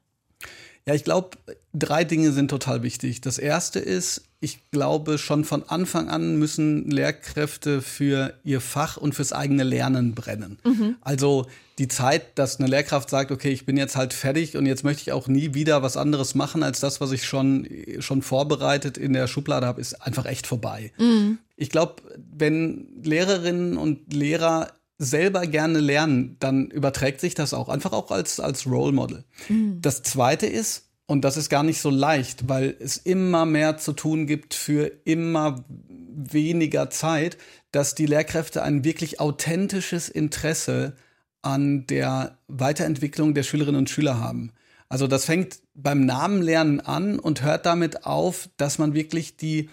Ja, 0.87 0.95
ich 0.95 1.03
glaube, 1.03 1.31
drei 1.75 2.05
Dinge 2.05 2.33
sind 2.33 2.49
total 2.49 2.83
wichtig. 2.83 3.21
Das 3.21 3.39
erste 3.39 3.81
ist, 3.81 4.23
ich 4.41 4.71
glaube, 4.71 5.19
schon 5.19 5.45
von 5.45 5.65
Anfang 5.69 6.09
an 6.09 6.37
müssen 6.37 6.91
Lehrkräfte 6.91 7.83
für 7.83 8.35
ihr 8.45 8.61
Fach 8.61 8.97
und 8.97 9.15
fürs 9.15 9.33
eigene 9.33 9.65
Lernen 9.65 10.15
brennen. 10.15 10.59
Mhm. 10.65 10.97
Also 11.01 11.47
die 11.79 11.89
Zeit, 11.89 12.39
dass 12.39 12.61
eine 12.61 12.69
Lehrkraft 12.69 13.11
sagt, 13.11 13.33
okay, 13.33 13.51
ich 13.51 13.67
bin 13.67 13.77
jetzt 13.77 13.97
halt 13.97 14.13
fertig 14.13 14.57
und 14.57 14.67
jetzt 14.67 14.85
möchte 14.85 15.03
ich 15.03 15.13
auch 15.13 15.27
nie 15.27 15.55
wieder 15.55 15.83
was 15.83 15.97
anderes 15.97 16.35
machen 16.35 16.63
als 16.63 16.79
das, 16.79 17.01
was 17.01 17.11
ich 17.11 17.25
schon, 17.25 17.67
schon 17.99 18.23
vorbereitet 18.23 18.97
in 18.97 19.13
der 19.13 19.27
Schublade 19.27 19.67
habe, 19.67 19.81
ist 19.81 19.95
einfach 19.95 20.27
echt 20.27 20.47
vorbei. 20.47 20.93
Mhm. 20.99 21.39
Ich 21.57 21.71
glaube, 21.71 21.97
wenn 22.17 22.87
Lehrerinnen 23.03 23.77
und 23.77 24.13
Lehrer 24.13 24.69
selber 24.99 25.47
gerne 25.47 25.81
lernen, 25.81 26.37
dann 26.39 26.67
überträgt 26.67 27.21
sich 27.21 27.35
das 27.35 27.53
auch 27.53 27.69
einfach 27.69 27.93
auch 27.93 28.13
als, 28.13 28.39
als 28.39 28.67
Role 28.67 28.93
Model. 28.93 29.25
Mhm. 29.49 29.81
Das 29.81 30.03
zweite 30.03 30.47
ist, 30.47 30.85
und 31.07 31.25
das 31.25 31.37
ist 31.37 31.51
gar 31.51 31.63
nicht 31.63 31.81
so 31.81 31.91
leicht, 31.91 32.49
weil 32.49 32.77
es 32.81 32.97
immer 32.97 33.45
mehr 33.45 33.77
zu 33.77 33.93
tun 33.93 34.27
gibt 34.27 34.55
für 34.55 34.91
immer 35.05 35.65
weniger 35.69 36.91
Zeit, 36.91 37.37
dass 37.73 37.95
die 37.95 38.07
Lehrkräfte 38.07 38.63
ein 38.63 38.85
wirklich 38.85 39.21
authentisches 39.21 40.09
Interesse 40.09 40.95
an 41.43 41.87
der 41.87 42.39
Weiterentwicklung 42.49 43.35
der 43.35 43.43
Schülerinnen 43.43 43.81
und 43.81 43.91
Schüler 43.91 44.19
haben. 44.19 44.53
Also 44.89 45.07
das 45.07 45.27
fängt 45.27 45.59
beim 45.75 46.07
Namenlernen 46.07 46.81
an 46.81 47.19
und 47.19 47.43
hört 47.43 47.67
damit 47.67 48.07
auf, 48.07 48.49
dass 48.57 48.79
man 48.79 48.95
wirklich 48.95 49.37
die, 49.37 49.69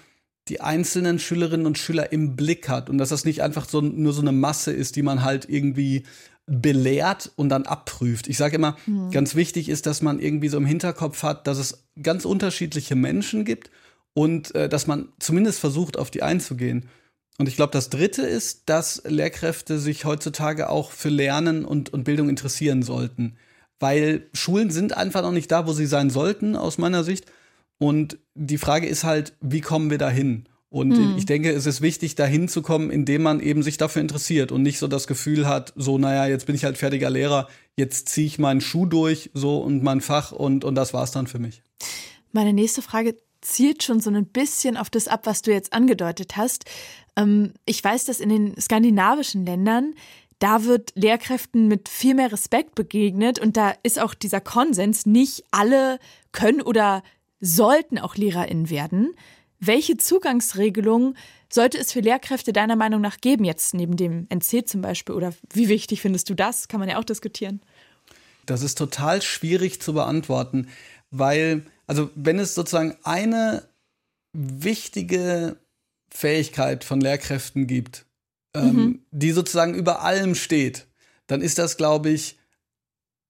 die 0.48 0.62
einzelnen 0.62 1.20
Schülerinnen 1.20 1.65
und 1.65 1.78
Schüler 1.78 2.12
im 2.12 2.36
Blick 2.36 2.67
hat 2.67 2.89
und 2.89 2.98
dass 2.98 3.10
das 3.10 3.24
nicht 3.24 3.41
einfach 3.41 3.70
so, 3.70 3.82
nur 3.82 4.13
so 4.13 4.22
eine 4.22 4.32
Masse 4.32 4.74
ist, 4.74 4.96
die 4.96 5.04
man 5.04 5.24
halt 5.24 5.48
irgendwie 5.48 6.04
belehrt 6.52 7.32
und 7.38 7.50
dann 7.50 7.66
abprüft. 7.66 8.28
Ich 8.28 8.38
sage 8.38 8.58
immer, 8.58 8.76
mhm. 8.86 9.10
ganz 9.12 9.36
wichtig 9.36 9.70
ist, 9.70 9.86
dass 9.86 10.02
man 10.02 10.20
irgendwie 10.20 10.50
so 10.50 10.58
im 10.58 10.66
Hinterkopf 10.66 11.24
hat, 11.24 11.48
dass 11.48 11.58
es 11.58 11.86
ganz 12.02 12.26
unterschiedliche 12.26 12.96
Menschen 12.96 13.46
gibt 13.46 13.72
und 14.14 14.54
äh, 14.54 14.68
dass 14.68 14.86
man 14.86 15.10
zumindest 15.20 15.60
versucht, 15.60 15.98
auf 15.98 16.12
die 16.12 16.24
einzugehen. 16.24 16.90
Und 17.38 17.48
ich 17.48 17.56
glaube, 17.56 17.72
das 17.72 17.90
Dritte 17.90 18.24
ist, 18.24 18.64
dass 18.66 19.02
Lehrkräfte 19.06 19.80
sich 19.80 20.04
heutzutage 20.04 20.70
auch 20.70 20.92
für 20.92 21.10
Lernen 21.10 21.64
und, 21.64 21.94
und 21.94 22.04
Bildung 22.04 22.28
interessieren 22.28 22.84
sollten. 22.84 23.38
Weil 23.80 24.28
Schulen 24.34 24.70
sind 24.70 24.96
einfach 24.96 25.22
noch 25.22 25.32
nicht 25.32 25.52
da, 25.52 25.66
wo 25.66 25.74
sie 25.74 25.88
sein 25.88 26.10
sollten, 26.10 26.56
aus 26.58 26.78
meiner 26.78 27.04
Sicht. 27.04 27.26
Und 27.80 28.18
die 28.36 28.58
Frage 28.58 28.88
ist 28.88 29.06
halt, 29.06 29.34
wie 29.40 29.62
kommen 29.62 29.90
wir 29.90 29.98
dahin? 29.98 30.46
Und 30.71 30.95
hm. 30.95 31.17
ich 31.17 31.25
denke, 31.25 31.51
es 31.51 31.65
ist 31.65 31.81
wichtig, 31.81 32.15
dahin 32.15 32.47
zu 32.47 32.62
kommen, 32.62 32.91
indem 32.91 33.23
man 33.23 33.41
eben 33.41 33.62
sich 33.62 33.77
dafür 33.77 34.01
interessiert 34.01 34.53
und 34.53 34.63
nicht 34.63 34.79
so 34.79 34.88
das 34.88 35.05
Gefühl 35.05 35.45
hat, 35.45 35.73
so, 35.75 35.97
naja, 35.97 36.27
jetzt 36.27 36.45
bin 36.45 36.55
ich 36.55 36.63
halt 36.63 36.77
fertiger 36.77 37.10
Lehrer, 37.10 37.49
jetzt 37.75 38.07
ziehe 38.07 38.25
ich 38.25 38.39
meinen 38.39 38.62
Schuh 38.62 38.86
durch, 38.86 39.31
so 39.34 39.57
und 39.57 39.84
mein 39.84 39.99
Fach 39.99 40.31
und, 40.31 40.63
und 40.63 40.75
das 40.75 40.93
war's 40.93 41.12
dann 41.12 41.27
für 41.27 41.39
mich. 41.39 41.62
Meine 42.31 42.53
nächste 42.53 42.81
Frage 42.81 43.17
zielt 43.41 43.84
schon 43.84 43.99
so 43.99 44.10
ein 44.12 44.25
bisschen 44.25 44.77
auf 44.77 44.89
das 44.89 45.10
ab, 45.10 45.25
was 45.25 45.41
du 45.41 45.51
jetzt 45.51 45.73
angedeutet 45.73 46.38
hast. 46.38 46.63
Ähm, 47.17 47.51
ich 47.65 47.84
weiß, 47.84 48.05
dass 48.05 48.21
in 48.21 48.29
den 48.29 48.60
skandinavischen 48.60 49.45
Ländern 49.45 49.93
da 50.39 50.63
wird 50.63 50.93
Lehrkräften 50.95 51.67
mit 51.67 51.89
viel 51.89 52.15
mehr 52.15 52.31
Respekt 52.31 52.75
begegnet 52.75 53.39
und 53.39 53.57
da 53.57 53.73
ist 53.84 53.99
auch 53.99 54.13
dieser 54.13 54.41
Konsens, 54.41 55.05
nicht 55.05 55.43
alle 55.51 55.99
können 56.31 56.62
oder 56.62 57.03
sollten 57.41 57.99
auch 57.99 58.15
LehrerInnen 58.15 58.69
werden. 58.69 59.13
Welche 59.63 59.95
Zugangsregelungen 59.95 61.15
sollte 61.47 61.78
es 61.78 61.91
für 61.91 62.00
Lehrkräfte 62.00 62.52
deiner 62.52 62.76
Meinung 62.76 63.00
nach 63.00 63.21
geben, 63.21 63.43
jetzt 63.45 63.76
neben 63.76 63.95
dem 63.95 64.26
NC 64.30 64.67
zum 64.67 64.82
Beispiel? 64.82 65.13
Oder 65.13 65.34
wie 65.54 65.69
wichtig 65.69 66.02
findest 66.02 66.30
du 66.32 66.34
das? 66.34 66.67
Kann 66.67 66.80
man 66.80 66.89
ja 66.89 66.97
auch 66.97 67.04
diskutieren. 67.04 67.62
Das 68.47 68.63
ist 68.63 68.78
total 68.78 69.21
schwierig 69.21 69.80
zu 69.80 69.93
beantworten, 69.93 70.67
weil, 71.12 71.63
also 71.86 72.10
wenn 72.15 72.39
es 72.39 72.56
sozusagen 72.56 72.97
eine 73.04 73.69
wichtige 74.34 75.58
Fähigkeit 76.12 76.84
von 76.84 77.00
Lehrkräften 77.00 77.67
gibt, 77.67 78.06
ähm, 78.56 78.76
mhm. 78.76 79.06
die 79.12 79.32
sozusagen 79.32 79.76
über 79.76 80.02
allem 80.02 80.34
steht, 80.34 80.88
dann 81.28 81.41
ist 81.41 81.60
das, 81.60 81.78
glaube 81.78 82.10
ich, 82.10 82.39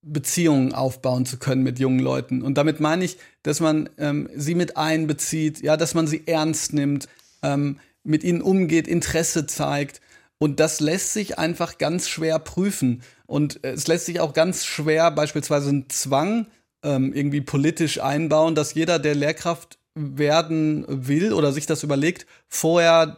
Beziehungen 0.01 0.73
aufbauen 0.73 1.25
zu 1.25 1.37
können 1.37 1.63
mit 1.63 1.79
jungen 1.79 1.99
Leuten. 1.99 2.41
Und 2.41 2.57
damit 2.57 2.79
meine 2.79 3.05
ich, 3.05 3.17
dass 3.43 3.59
man 3.59 3.89
ähm, 3.97 4.29
sie 4.35 4.55
mit 4.55 4.77
einbezieht, 4.77 5.61
ja, 5.61 5.77
dass 5.77 5.93
man 5.93 6.07
sie 6.07 6.23
ernst 6.25 6.73
nimmt, 6.73 7.07
ähm, 7.43 7.79
mit 8.03 8.23
ihnen 8.23 8.41
umgeht, 8.41 8.87
Interesse 8.87 9.45
zeigt. 9.45 10.01
Und 10.39 10.59
das 10.59 10.79
lässt 10.79 11.13
sich 11.13 11.37
einfach 11.37 11.77
ganz 11.77 12.09
schwer 12.09 12.39
prüfen. 12.39 13.03
Und 13.27 13.63
es 13.63 13.87
lässt 13.87 14.07
sich 14.07 14.19
auch 14.19 14.33
ganz 14.33 14.65
schwer 14.65 15.11
beispielsweise 15.11 15.69
einen 15.69 15.89
Zwang 15.89 16.47
ähm, 16.83 17.13
irgendwie 17.13 17.41
politisch 17.41 18.01
einbauen, 18.01 18.55
dass 18.55 18.73
jeder, 18.73 18.97
der 18.97 19.13
Lehrkraft 19.13 19.77
werden 19.93 20.85
will 20.87 21.33
oder 21.33 21.51
sich 21.51 21.65
das 21.65 21.83
überlegt, 21.83 22.25
vorher 22.47 23.17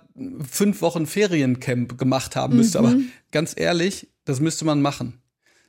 fünf 0.49 0.81
Wochen 0.81 1.05
Feriencamp 1.05 1.97
gemacht 1.97 2.35
haben 2.35 2.57
müsste. 2.57 2.81
Mhm. 2.81 2.85
Aber 2.85 2.97
ganz 3.31 3.53
ehrlich, 3.55 4.09
das 4.25 4.39
müsste 4.39 4.65
man 4.65 4.81
machen. 4.81 5.22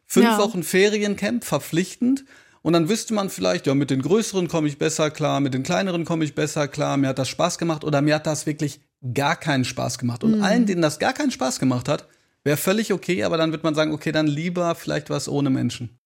Fünf 0.07 0.27
ja. 0.27 0.39
Wochen 0.39 0.63
Feriencamp 0.63 1.45
verpflichtend. 1.45 2.25
Und 2.63 2.73
dann 2.73 2.89
wüsste 2.89 3.13
man 3.13 3.29
vielleicht, 3.29 3.67
ja, 3.67 3.75
mit 3.75 3.91
den 3.91 4.01
größeren 4.01 4.49
komme 4.49 4.69
ich 4.69 4.79
besser 4.79 5.11
klar, 5.11 5.41
mit 5.41 5.53
den 5.53 5.63
kleineren 5.63 6.05
komme 6.05 6.25
ich 6.25 6.35
besser 6.35 6.67
klar, 6.67 6.97
mir 6.97 7.09
hat 7.09 7.19
das 7.19 7.29
Spaß 7.29 7.59
gemacht 7.59 7.85
oder 7.85 8.01
mir 8.01 8.15
hat 8.15 8.27
das 8.27 8.47
wirklich 8.47 8.81
gar 9.13 9.37
keinen 9.37 9.67
Spaß 9.67 9.99
gemacht. 9.99 10.25
Und 10.25 10.37
mhm. 10.37 10.43
allen, 10.43 10.67
denen 10.67 10.81
das 10.81 10.99
gar 10.99 11.13
keinen 11.13 11.31
Spaß 11.31 11.59
gemacht 11.59 11.89
hat, 11.89 12.09
wäre 12.43 12.57
völlig 12.57 12.93
okay, 12.93 13.23
aber 13.25 13.37
dann 13.37 13.53
wird 13.53 13.65
man 13.65 13.75
sagen, 13.75 13.93
okay, 13.93 14.13
dann 14.13 14.27
lieber 14.27 14.75
vielleicht 14.75 15.11
was 15.11 15.29
ohne 15.29 15.51
Menschen. 15.51 15.99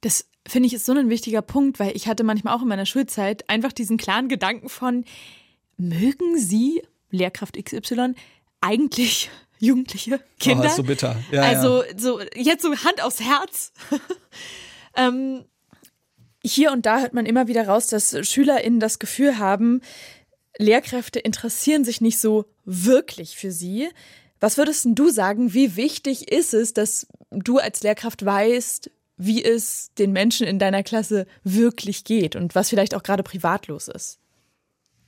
Das 0.00 0.26
finde 0.46 0.66
ich 0.66 0.74
ist 0.74 0.86
so 0.86 0.92
ein 0.92 1.08
wichtiger 1.08 1.42
Punkt, 1.42 1.78
weil 1.80 1.96
ich 1.96 2.08
hatte 2.08 2.24
manchmal 2.24 2.54
auch 2.54 2.62
in 2.62 2.68
meiner 2.68 2.86
Schulzeit 2.86 3.48
einfach 3.48 3.72
diesen 3.72 3.96
klaren 3.96 4.28
Gedanken 4.28 4.68
von, 4.68 5.04
mögen 5.76 6.38
Sie, 6.38 6.82
Lehrkraft 7.10 7.56
XY, 7.62 8.14
eigentlich 8.60 9.30
Jugendliche, 9.62 10.18
Kinder? 10.40 10.68
Oh, 10.72 10.76
so 10.76 10.82
bitter. 10.82 11.16
Ja, 11.30 11.42
also 11.42 11.84
ja. 11.84 11.90
so 11.96 12.20
jetzt 12.34 12.62
so 12.62 12.74
Hand 12.74 13.00
aufs 13.00 13.20
Herz. 13.20 13.72
ähm, 14.96 15.44
hier 16.42 16.72
und 16.72 16.84
da 16.84 16.98
hört 16.98 17.14
man 17.14 17.26
immer 17.26 17.46
wieder 17.46 17.68
raus, 17.68 17.86
dass 17.86 18.16
SchülerInnen 18.28 18.80
das 18.80 18.98
Gefühl 18.98 19.38
haben, 19.38 19.80
Lehrkräfte 20.58 21.20
interessieren 21.20 21.84
sich 21.84 22.00
nicht 22.00 22.18
so 22.18 22.46
wirklich 22.64 23.36
für 23.36 23.52
sie. 23.52 23.88
Was 24.40 24.58
würdest 24.58 24.84
du 24.88 25.10
sagen, 25.10 25.54
wie 25.54 25.76
wichtig 25.76 26.32
ist 26.32 26.54
es, 26.54 26.74
dass 26.74 27.06
du 27.30 27.58
als 27.58 27.84
Lehrkraft 27.84 28.24
weißt, 28.24 28.90
wie 29.16 29.44
es 29.44 29.92
den 29.96 30.10
Menschen 30.10 30.44
in 30.44 30.58
deiner 30.58 30.82
Klasse 30.82 31.28
wirklich 31.44 32.02
geht 32.02 32.34
und 32.34 32.56
was 32.56 32.68
vielleicht 32.68 32.96
auch 32.96 33.04
gerade 33.04 33.22
privatlos 33.22 33.86
ist? 33.86 34.18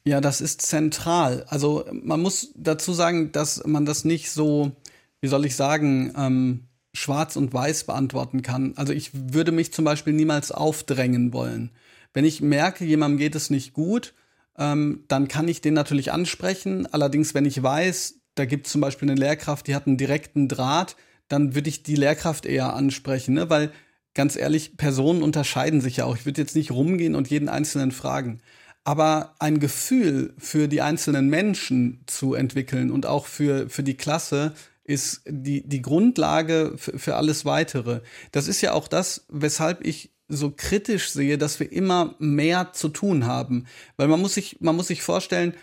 Ja, 0.07 0.21
das 0.21 0.41
ist 0.41 0.61
zentral. 0.63 1.45
Also 1.49 1.85
man 1.93 2.21
muss 2.21 2.53
dazu 2.57 2.93
sagen, 2.93 3.33
dass 3.33 3.65
man 3.65 3.87
das 3.87 4.05
nicht 4.05 4.31
so, 4.31 4.73
wie 5.21 5.29
soll 5.29 5.47
ich 5.47 5.57
sagen, 5.57 6.13
ähm, 6.17 6.69
schwarz 6.93 7.37
und 7.37 7.53
weiß 7.53 7.85
beantworten 7.85 8.43
kann. 8.43 8.75
Also 8.77 8.93
ich 8.93 9.11
würde 9.15 9.51
mich 9.51 9.73
zum 9.73 9.85
Beispiel 9.85 10.13
niemals 10.13 10.53
aufdrängen 10.53 11.33
wollen. 11.33 11.71
Wenn 12.13 12.27
ich 12.27 12.43
merke, 12.43 12.85
jemandem 12.85 13.19
geht 13.19 13.35
es 13.35 13.49
nicht 13.51 13.73
gut, 13.73 14.15
ähm, 14.59 15.05
dann 15.09 15.27
kann 15.27 15.49
ich 15.49 15.63
den 15.63 15.75
natürlich 15.75 16.13
ansprechen. 16.13 16.87
Allerdings, 16.93 17.35
wenn 17.35 17.47
ich 17.47 17.63
weiß, 17.63 18.21
da 18.35 18.45
gibt 18.45 18.67
es 18.67 18.73
zum 18.73 18.83
Beispiel 18.83 19.11
eine 19.11 19.19
Lehrkraft, 19.19 19.67
die 19.67 19.75
hat 19.75 19.87
einen 19.87 19.97
direkten 19.97 20.49
Draht, 20.49 20.97
dann 21.29 21.55
würde 21.55 21.71
ich 21.71 21.83
die 21.83 21.97
Lehrkraft 21.97 22.45
eher 22.45 22.75
ansprechen, 22.75 23.35
ne? 23.35 23.49
weil 23.49 23.73
ganz 24.13 24.37
ehrlich, 24.37 24.77
Personen 24.77 25.23
unterscheiden 25.23 25.81
sich 25.81 25.97
ja 25.97 26.05
auch. 26.05 26.17
Ich 26.17 26.27
würde 26.27 26.41
jetzt 26.41 26.55
nicht 26.55 26.71
rumgehen 26.71 27.15
und 27.15 27.29
jeden 27.31 27.49
Einzelnen 27.49 27.91
fragen. 27.91 28.41
Aber 28.85 29.35
ein 29.39 29.61
Gefühl 29.61 30.35
für 30.39 30.69
die 30.69 30.83
einzelnen 30.83 31.29
Menschen 31.29 32.03
zu 32.07 32.35
entwickeln 32.35 32.91
und 32.91 33.07
auch 33.07 33.27
für, 33.27 33.69
für 33.71 33.83
die 33.83 33.97
Klasse 33.97 34.53
ist 34.85 35.23
die, 35.27 35.67
die 35.67 35.81
Grundlage 35.81 36.75
für, 36.77 36.99
für 36.99 37.17
alles 37.17 37.47
weitere. 37.47 38.03
Das 38.33 38.47
ist 38.47 38.61
ja 38.61 38.73
auch 38.73 38.87
das, 38.87 39.25
weshalb 39.29 39.85
ich 39.85 40.11
so 40.29 40.53
kritisch 40.55 41.11
sehe, 41.11 41.39
dass 41.39 41.61
wir 41.61 41.73
immer 41.73 42.15
mehr 42.19 42.73
zu 42.73 42.89
tun 42.91 43.27
haben. 43.27 43.67
Weil 43.97 44.09
man 44.09 44.21
muss 44.21 44.35
sich, 44.35 44.61
man 44.61 44.77
muss 44.77 44.89
sich 44.89 45.03
vorstellen, 45.03 45.55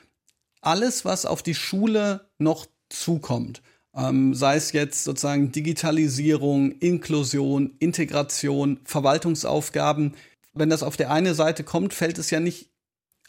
alles, 0.61 1.05
was 1.05 1.25
auf 1.25 1.43
die 1.43 1.55
Schule 1.55 2.27
noch 2.39 2.65
zukommt, 2.89 3.61
ähm, 3.95 4.33
sei 4.33 4.55
es 4.55 4.71
jetzt 4.71 5.03
sozusagen 5.03 5.51
Digitalisierung, 5.51 6.71
Inklusion, 6.73 7.75
Integration, 7.79 8.79
Verwaltungsaufgaben, 8.85 10.13
wenn 10.53 10.69
das 10.69 10.83
auf 10.83 10.97
der 10.97 11.11
einen 11.11 11.33
Seite 11.33 11.63
kommt, 11.63 11.93
fällt 11.93 12.17
es 12.17 12.29
ja 12.29 12.39
nicht 12.39 12.70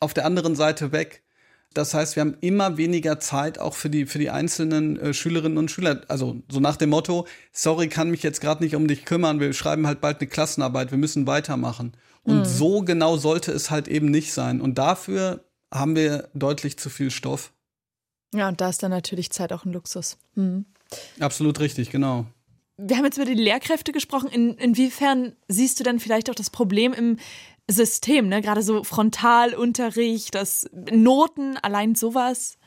auf 0.03 0.15
der 0.15 0.27
anderen 0.27 0.55
Seite 0.57 0.93
weg. 0.93 1.23
Das 1.75 1.95
heißt, 1.95 2.17
wir 2.17 2.21
haben 2.21 2.37
immer 2.41 2.77
weniger 2.77 3.19
Zeit 3.19 3.59
auch 3.59 3.75
für 3.75 3.89
die, 3.89 4.07
für 4.07 4.19
die 4.19 4.31
einzelnen 4.31 4.99
äh, 4.99 5.15
Schülerinnen 5.15 5.57
und 5.57 5.71
Schüler. 5.71 6.03
Also 6.09 6.43
so 6.51 6.61
nach 6.61 6.77
dem 6.77 6.91
Motto, 6.91 7.27
sorry, 7.53 7.89
kann 7.89 8.11
mich 8.11 8.23
jetzt 8.23 8.41
gerade 8.41 8.63
nicht 8.63 8.77
um 8.77 8.87
dich 8.87 9.05
kümmern, 9.05 9.41
wir 9.41 9.53
schreiben 9.53 9.87
halt 9.87 10.01
bald 10.01 10.21
eine 10.21 10.29
Klassenarbeit, 10.29 10.91
wir 10.91 10.99
müssen 10.99 11.27
weitermachen. 11.27 11.93
Und 12.25 12.41
mhm. 12.41 12.45
so 12.45 12.83
genau 12.83 13.17
sollte 13.17 13.53
es 13.53 13.71
halt 13.71 13.89
eben 13.89 14.11
nicht 14.11 14.33
sein. 14.33 14.61
Und 14.61 14.79
dafür 14.79 15.45
haben 15.73 15.97
wir 15.97 16.29
deutlich 16.35 16.79
zu 16.79 16.91
viel 16.91 17.11
Stoff. 17.11 17.53
Ja, 18.35 18.49
und 18.49 18.61
da 18.61 18.69
ist 18.69 18.83
dann 18.83 18.91
natürlich 18.91 19.31
Zeit 19.31 19.53
auch 19.53 19.65
ein 19.65 19.73
Luxus. 19.73 20.19
Mhm. 20.35 20.67
Absolut 21.21 21.59
richtig, 21.61 21.91
genau. 21.91 22.27
Wir 22.77 22.97
haben 22.97 23.05
jetzt 23.05 23.17
über 23.17 23.27
die 23.27 23.35
Lehrkräfte 23.35 23.93
gesprochen. 23.93 24.29
In, 24.29 24.55
inwiefern 24.55 25.35
siehst 25.49 25.79
du 25.79 25.85
dann 25.85 26.01
vielleicht 26.01 26.31
auch 26.31 26.35
das 26.35 26.51
Problem 26.51 26.93
im 26.93 27.19
System, 27.71 28.29
ne? 28.29 28.43
Gerade 28.43 28.63
so 28.63 28.85
Frontalunterricht, 28.85 30.35
das 30.35 30.69
Noten, 30.91 31.57
allein 31.59 31.95
sowas. 31.95 32.59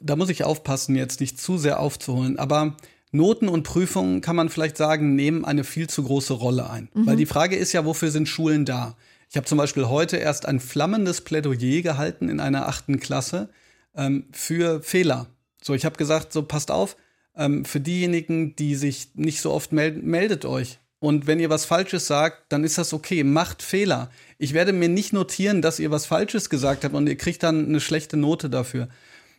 Da 0.00 0.16
muss 0.16 0.28
ich 0.28 0.44
aufpassen, 0.44 0.96
jetzt 0.96 1.20
nicht 1.20 1.40
zu 1.40 1.56
sehr 1.56 1.80
aufzuholen, 1.80 2.38
aber 2.38 2.76
Noten 3.12 3.48
und 3.48 3.62
Prüfungen 3.62 4.20
kann 4.20 4.34
man 4.34 4.48
vielleicht 4.48 4.76
sagen, 4.76 5.14
nehmen 5.14 5.44
eine 5.44 5.62
viel 5.62 5.88
zu 5.88 6.02
große 6.02 6.32
Rolle 6.32 6.68
ein. 6.68 6.88
Mhm. 6.94 7.06
Weil 7.06 7.16
die 7.16 7.26
Frage 7.26 7.56
ist 7.56 7.72
ja, 7.72 7.84
wofür 7.84 8.10
sind 8.10 8.28
Schulen 8.28 8.64
da? 8.64 8.96
Ich 9.30 9.36
habe 9.36 9.46
zum 9.46 9.58
Beispiel 9.58 9.88
heute 9.88 10.16
erst 10.16 10.46
ein 10.46 10.60
flammendes 10.60 11.20
Plädoyer 11.20 11.82
gehalten 11.82 12.28
in 12.28 12.40
einer 12.40 12.68
achten 12.68 13.00
Klasse 13.00 13.50
ähm, 13.96 14.26
für 14.32 14.82
Fehler. 14.82 15.28
So, 15.62 15.74
ich 15.74 15.84
habe 15.84 15.96
gesagt, 15.96 16.32
so 16.32 16.42
passt 16.42 16.70
auf, 16.70 16.96
ähm, 17.36 17.64
für 17.64 17.80
diejenigen, 17.80 18.56
die 18.56 18.74
sich 18.74 19.14
nicht 19.14 19.40
so 19.40 19.52
oft 19.52 19.72
melden, 19.72 20.04
meldet 20.04 20.44
euch. 20.44 20.78
Und 21.04 21.26
wenn 21.26 21.38
ihr 21.38 21.50
was 21.50 21.66
Falsches 21.66 22.06
sagt, 22.06 22.44
dann 22.48 22.64
ist 22.64 22.78
das 22.78 22.94
okay. 22.94 23.24
Macht 23.24 23.62
Fehler. 23.62 24.08
Ich 24.38 24.54
werde 24.54 24.72
mir 24.72 24.88
nicht 24.88 25.12
notieren, 25.12 25.60
dass 25.60 25.78
ihr 25.78 25.90
was 25.90 26.06
Falsches 26.06 26.48
gesagt 26.48 26.82
habt 26.82 26.94
und 26.94 27.06
ihr 27.06 27.18
kriegt 27.18 27.42
dann 27.42 27.66
eine 27.66 27.80
schlechte 27.80 28.16
Note 28.16 28.48
dafür. 28.48 28.88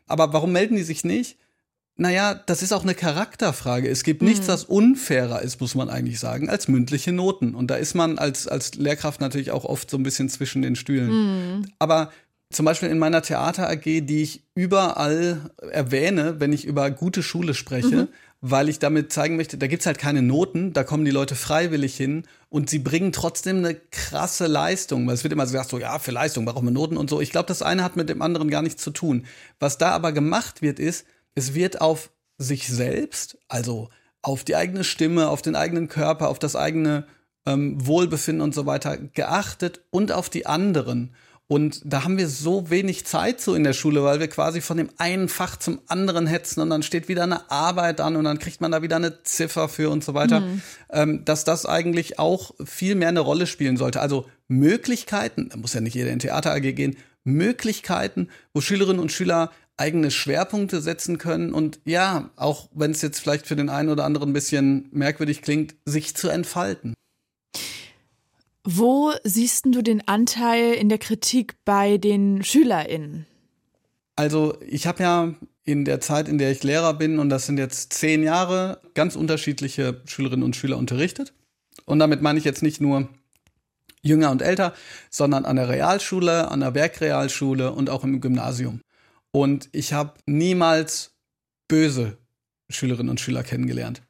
Aber 0.05 0.31
warum 0.31 0.51
melden 0.51 0.75
die 0.75 0.83
sich 0.83 1.03
nicht? 1.03 1.39
Naja, 1.95 2.35
das 2.35 2.61
ist 2.61 2.71
auch 2.71 2.83
eine 2.83 2.93
Charakterfrage. 2.93 3.89
Es 3.89 4.03
gibt 4.03 4.21
mhm. 4.21 4.27
nichts, 4.27 4.47
was 4.47 4.63
unfairer 4.63 5.41
ist, 5.41 5.59
muss 5.59 5.73
man 5.73 5.89
eigentlich 5.89 6.19
sagen, 6.19 6.51
als 6.51 6.67
mündliche 6.67 7.11
Noten. 7.11 7.55
Und 7.55 7.71
da 7.71 7.77
ist 7.77 7.95
man 7.95 8.19
als, 8.19 8.47
als 8.47 8.75
Lehrkraft 8.75 9.19
natürlich 9.19 9.49
auch 9.49 9.65
oft 9.65 9.89
so 9.89 9.97
ein 9.97 10.03
bisschen 10.03 10.29
zwischen 10.29 10.61
den 10.61 10.75
Stühlen. 10.75 11.09
Mhm. 11.09 11.65
Aber 11.79 12.11
zum 12.51 12.65
Beispiel 12.65 12.89
in 12.89 12.99
meiner 12.99 13.23
Theater 13.23 13.67
AG, 13.71 13.81
die 13.81 14.21
ich 14.21 14.43
überall 14.53 15.49
erwähne, 15.71 16.39
wenn 16.39 16.53
ich 16.53 16.65
über 16.65 16.91
gute 16.91 17.23
Schule 17.23 17.55
spreche, 17.55 18.03
mhm. 18.03 18.07
Weil 18.47 18.69
ich 18.69 18.77
damit 18.77 19.11
zeigen 19.11 19.37
möchte, 19.37 19.57
da 19.57 19.65
gibt's 19.65 19.87
halt 19.87 19.97
keine 19.97 20.21
Noten, 20.21 20.71
da 20.71 20.83
kommen 20.83 21.03
die 21.03 21.09
Leute 21.09 21.33
freiwillig 21.33 21.97
hin 21.97 22.27
und 22.49 22.69
sie 22.69 22.77
bringen 22.77 23.11
trotzdem 23.11 23.57
eine 23.57 23.73
krasse 23.73 24.45
Leistung. 24.45 25.07
Weil 25.07 25.15
es 25.15 25.23
wird 25.23 25.33
immer 25.33 25.45
gesagt, 25.45 25.71
so 25.71 25.79
ja, 25.79 25.97
für 25.97 26.11
Leistung 26.11 26.45
brauchen 26.45 26.65
wir 26.65 26.71
Noten 26.71 26.95
und 26.95 27.09
so. 27.09 27.21
Ich 27.21 27.31
glaube, 27.31 27.47
das 27.47 27.63
eine 27.63 27.83
hat 27.83 27.95
mit 27.95 28.07
dem 28.07 28.21
anderen 28.21 28.51
gar 28.51 28.61
nichts 28.61 28.83
zu 28.83 28.91
tun. 28.91 29.25
Was 29.57 29.79
da 29.79 29.93
aber 29.93 30.11
gemacht 30.11 30.61
wird, 30.61 30.77
ist, 30.77 31.07
es 31.33 31.55
wird 31.55 31.81
auf 31.81 32.11
sich 32.37 32.67
selbst, 32.67 33.39
also 33.47 33.89
auf 34.21 34.43
die 34.43 34.55
eigene 34.55 34.83
Stimme, 34.83 35.29
auf 35.29 35.41
den 35.41 35.55
eigenen 35.55 35.87
Körper, 35.87 36.29
auf 36.29 36.37
das 36.37 36.55
eigene 36.55 37.07
ähm, 37.47 37.83
Wohlbefinden 37.83 38.43
und 38.43 38.53
so 38.53 38.67
weiter 38.67 38.95
geachtet 38.97 39.81
und 39.89 40.11
auf 40.11 40.29
die 40.29 40.45
anderen. 40.45 41.15
Und 41.47 41.81
da 41.85 42.03
haben 42.03 42.17
wir 42.17 42.27
so 42.27 42.71
wenig 42.71 43.05
Zeit 43.05 43.39
so 43.39 43.53
in 43.53 43.63
der 43.63 43.73
Schule, 43.73 44.03
weil 44.03 44.19
wir 44.19 44.27
quasi 44.27 44.61
von 44.61 44.77
dem 44.77 44.89
einen 44.97 45.29
Fach 45.29 45.57
zum 45.57 45.79
anderen 45.87 46.25
hetzen 46.25 46.61
und 46.61 46.71
dann 46.71 46.81
steht 46.81 47.07
wieder 47.07 47.21
eine 47.21 47.51
Arbeit 47.51 48.01
an 48.01 48.15
und 48.15 48.23
dann 48.23 48.39
kriegt 48.39 48.61
man 48.61 48.71
da 48.71 48.81
wieder 48.81 48.95
eine 48.95 49.21
Ziffer 49.23 49.69
für 49.69 49.91
und 49.91 50.03
so 50.03 50.15
weiter, 50.15 50.39
mhm. 50.39 50.61
ähm, 50.89 51.25
dass 51.25 51.43
das 51.43 51.67
eigentlich 51.67 52.17
auch 52.17 52.55
viel 52.65 52.95
mehr 52.95 53.09
eine 53.09 53.19
Rolle 53.19 53.45
spielen 53.45 53.77
sollte. 53.77 54.01
Also 54.01 54.25
Möglichkeiten, 54.47 55.49
da 55.49 55.57
muss 55.57 55.73
ja 55.73 55.81
nicht 55.81 55.93
jeder 55.93 56.09
in 56.09 56.19
Theater 56.19 56.51
AG 56.51 56.73
gehen, 56.73 56.97
Möglichkeiten, 57.23 58.29
wo 58.53 58.61
Schülerinnen 58.61 59.01
und 59.01 59.11
Schüler 59.11 59.51
eigene 59.77 60.09
Schwerpunkte 60.09 60.81
setzen 60.81 61.17
können 61.19 61.53
und 61.53 61.79
ja, 61.85 62.29
auch 62.37 62.69
wenn 62.73 62.91
es 62.91 63.01
jetzt 63.01 63.19
vielleicht 63.19 63.45
für 63.45 63.55
den 63.55 63.69
einen 63.69 63.89
oder 63.89 64.05
anderen 64.05 64.29
ein 64.29 64.33
bisschen 64.33 64.87
merkwürdig 64.91 65.41
klingt, 65.41 65.75
sich 65.85 66.15
zu 66.15 66.29
entfalten. 66.29 66.95
Wo 68.67 69.13
siehst 69.23 69.65
du 69.67 69.83
den 69.83 70.07
Anteil 70.07 70.73
in 70.73 70.89
der 70.89 70.97
Kritik 70.97 71.53
bei 71.65 71.99
den 71.99 72.43
SchülerInnen? 72.43 73.27
Also 74.15 74.57
ich 74.61 74.87
habe 74.87 75.03
ja 75.03 75.35
in 75.65 75.85
der 75.85 76.01
Zeit, 76.01 76.27
in 76.27 76.39
der 76.39 76.51
ich 76.51 76.63
Lehrer 76.63 76.95
bin, 76.95 77.19
und 77.19 77.29
das 77.29 77.45
sind 77.45 77.59
jetzt 77.59 77.93
zehn 77.93 78.23
Jahre, 78.23 78.81
ganz 78.95 79.15
unterschiedliche 79.15 80.01
Schülerinnen 80.05 80.43
und 80.43 80.55
Schüler 80.55 80.77
unterrichtet. 80.77 81.31
Und 81.85 81.99
damit 81.99 82.23
meine 82.23 82.39
ich 82.39 82.45
jetzt 82.45 82.63
nicht 82.63 82.81
nur 82.81 83.07
jünger 84.01 84.31
und 84.31 84.41
älter, 84.41 84.73
sondern 85.11 85.45
an 85.45 85.57
der 85.57 85.69
Realschule, 85.69 86.49
an 86.49 86.61
der 86.61 86.73
Werkrealschule 86.73 87.71
und 87.71 87.91
auch 87.91 88.03
im 88.03 88.19
Gymnasium. 88.19 88.81
Und 89.31 89.69
ich 89.73 89.93
habe 89.93 90.15
niemals 90.25 91.11
böse 91.67 92.17
Schülerinnen 92.69 93.11
und 93.11 93.19
Schüler 93.19 93.43
kennengelernt. 93.43 94.01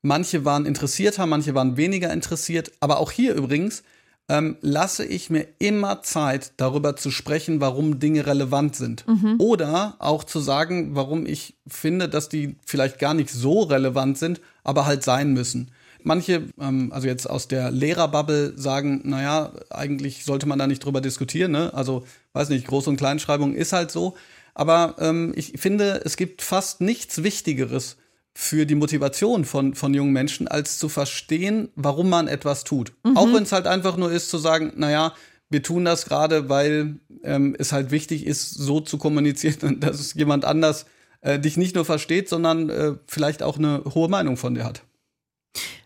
Manche 0.00 0.46
waren 0.46 0.64
interessierter, 0.64 1.26
manche 1.26 1.54
waren 1.54 1.76
weniger 1.76 2.10
interessiert. 2.10 2.72
Aber 2.80 3.00
auch 3.00 3.10
hier 3.10 3.34
übrigens 3.34 3.82
ähm, 4.28 4.56
lasse 4.60 5.04
ich 5.04 5.30
mir 5.30 5.46
immer 5.58 6.02
Zeit, 6.02 6.52
darüber 6.58 6.96
zu 6.96 7.10
sprechen, 7.10 7.60
warum 7.60 7.98
Dinge 7.98 8.26
relevant 8.26 8.76
sind. 8.76 9.06
Mhm. 9.06 9.36
Oder 9.38 9.96
auch 9.98 10.24
zu 10.24 10.40
sagen, 10.40 10.94
warum 10.94 11.24
ich 11.26 11.56
finde, 11.66 12.08
dass 12.08 12.28
die 12.28 12.56
vielleicht 12.66 12.98
gar 12.98 13.14
nicht 13.14 13.30
so 13.30 13.62
relevant 13.62 14.18
sind, 14.18 14.40
aber 14.64 14.84
halt 14.84 15.02
sein 15.02 15.32
müssen. 15.32 15.70
Manche, 16.02 16.42
ähm, 16.60 16.92
also 16.92 17.06
jetzt 17.06 17.28
aus 17.28 17.48
der 17.48 17.70
Lehrerbubble, 17.70 18.52
sagen, 18.56 19.00
naja, 19.04 19.52
eigentlich 19.70 20.24
sollte 20.24 20.46
man 20.46 20.58
da 20.58 20.66
nicht 20.66 20.84
drüber 20.84 21.00
diskutieren. 21.00 21.52
Ne? 21.52 21.72
Also, 21.74 22.04
weiß 22.34 22.50
nicht, 22.50 22.68
Groß- 22.68 22.88
und 22.88 22.96
Kleinschreibung 22.98 23.54
ist 23.54 23.72
halt 23.72 23.90
so. 23.90 24.14
Aber 24.54 24.96
ähm, 24.98 25.32
ich 25.36 25.54
finde, 25.56 26.02
es 26.04 26.16
gibt 26.16 26.42
fast 26.42 26.80
nichts 26.80 27.22
Wichtigeres 27.22 27.96
für 28.40 28.66
die 28.66 28.76
Motivation 28.76 29.44
von, 29.44 29.74
von 29.74 29.92
jungen 29.92 30.12
Menschen, 30.12 30.46
als 30.46 30.78
zu 30.78 30.88
verstehen, 30.88 31.70
warum 31.74 32.08
man 32.08 32.28
etwas 32.28 32.62
tut. 32.62 32.92
Mhm. 33.02 33.16
Auch 33.16 33.26
wenn 33.34 33.42
es 33.42 33.50
halt 33.50 33.66
einfach 33.66 33.96
nur 33.96 34.12
ist 34.12 34.30
zu 34.30 34.38
sagen, 34.38 34.74
naja, 34.76 35.12
wir 35.50 35.60
tun 35.64 35.84
das 35.84 36.04
gerade, 36.04 36.48
weil 36.48 37.00
ähm, 37.24 37.56
es 37.58 37.72
halt 37.72 37.90
wichtig 37.90 38.24
ist, 38.24 38.50
so 38.50 38.78
zu 38.78 38.96
kommunizieren, 38.96 39.80
dass 39.80 39.98
es 39.98 40.14
jemand 40.14 40.44
anders 40.44 40.86
äh, 41.20 41.40
dich 41.40 41.56
nicht 41.56 41.74
nur 41.74 41.84
versteht, 41.84 42.28
sondern 42.28 42.70
äh, 42.70 42.94
vielleicht 43.08 43.42
auch 43.42 43.58
eine 43.58 43.82
hohe 43.92 44.08
Meinung 44.08 44.36
von 44.36 44.54
dir 44.54 44.64
hat. 44.64 44.82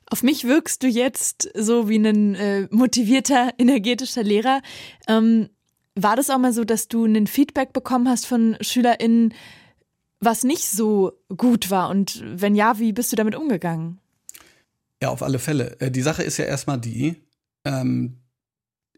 Auf 0.05 0.23
mich 0.23 0.45
wirkst 0.45 0.83
du 0.83 0.89
jetzt 0.89 1.49
so 1.55 1.89
wie 1.89 1.97
ein 1.97 2.35
äh, 2.35 2.69
motivierter, 2.71 3.53
energetischer 3.59 4.25
Lehrer. 4.25 4.61
Ähm, 5.09 5.49
war 5.95 6.17
das 6.17 6.29
auch 6.29 6.39
mal 6.39 6.53
so, 6.53 6.65
dass 6.65 6.87
du 6.87 7.07
ein 7.07 7.27
Feedback 7.27 7.73
bekommen 7.73 8.11
hast 8.11 8.27
von 8.27 8.59
SchülerInnen, 8.61 9.33
was 10.23 10.45
nicht 10.45 10.69
so 10.69 11.13
gut 11.37 11.71
war? 11.71 11.91
Und 11.91 12.23
wenn 12.25 12.55
ja, 12.55 12.79
wie 12.79 12.93
bist 12.93 13.13
du 13.13 13.17
damit 13.17 13.35
umgegangen? 13.35 13.99
Ja, 15.03 15.11
auf 15.11 15.23
alle 15.23 15.39
Fälle. 15.39 15.81
Äh, 15.81 15.91
die 15.91 16.03
Sache 16.03 16.23
ist 16.23 16.37
ja 16.37 16.45
erstmal 16.45 16.79
die, 16.79 17.17
ähm, 17.65 18.19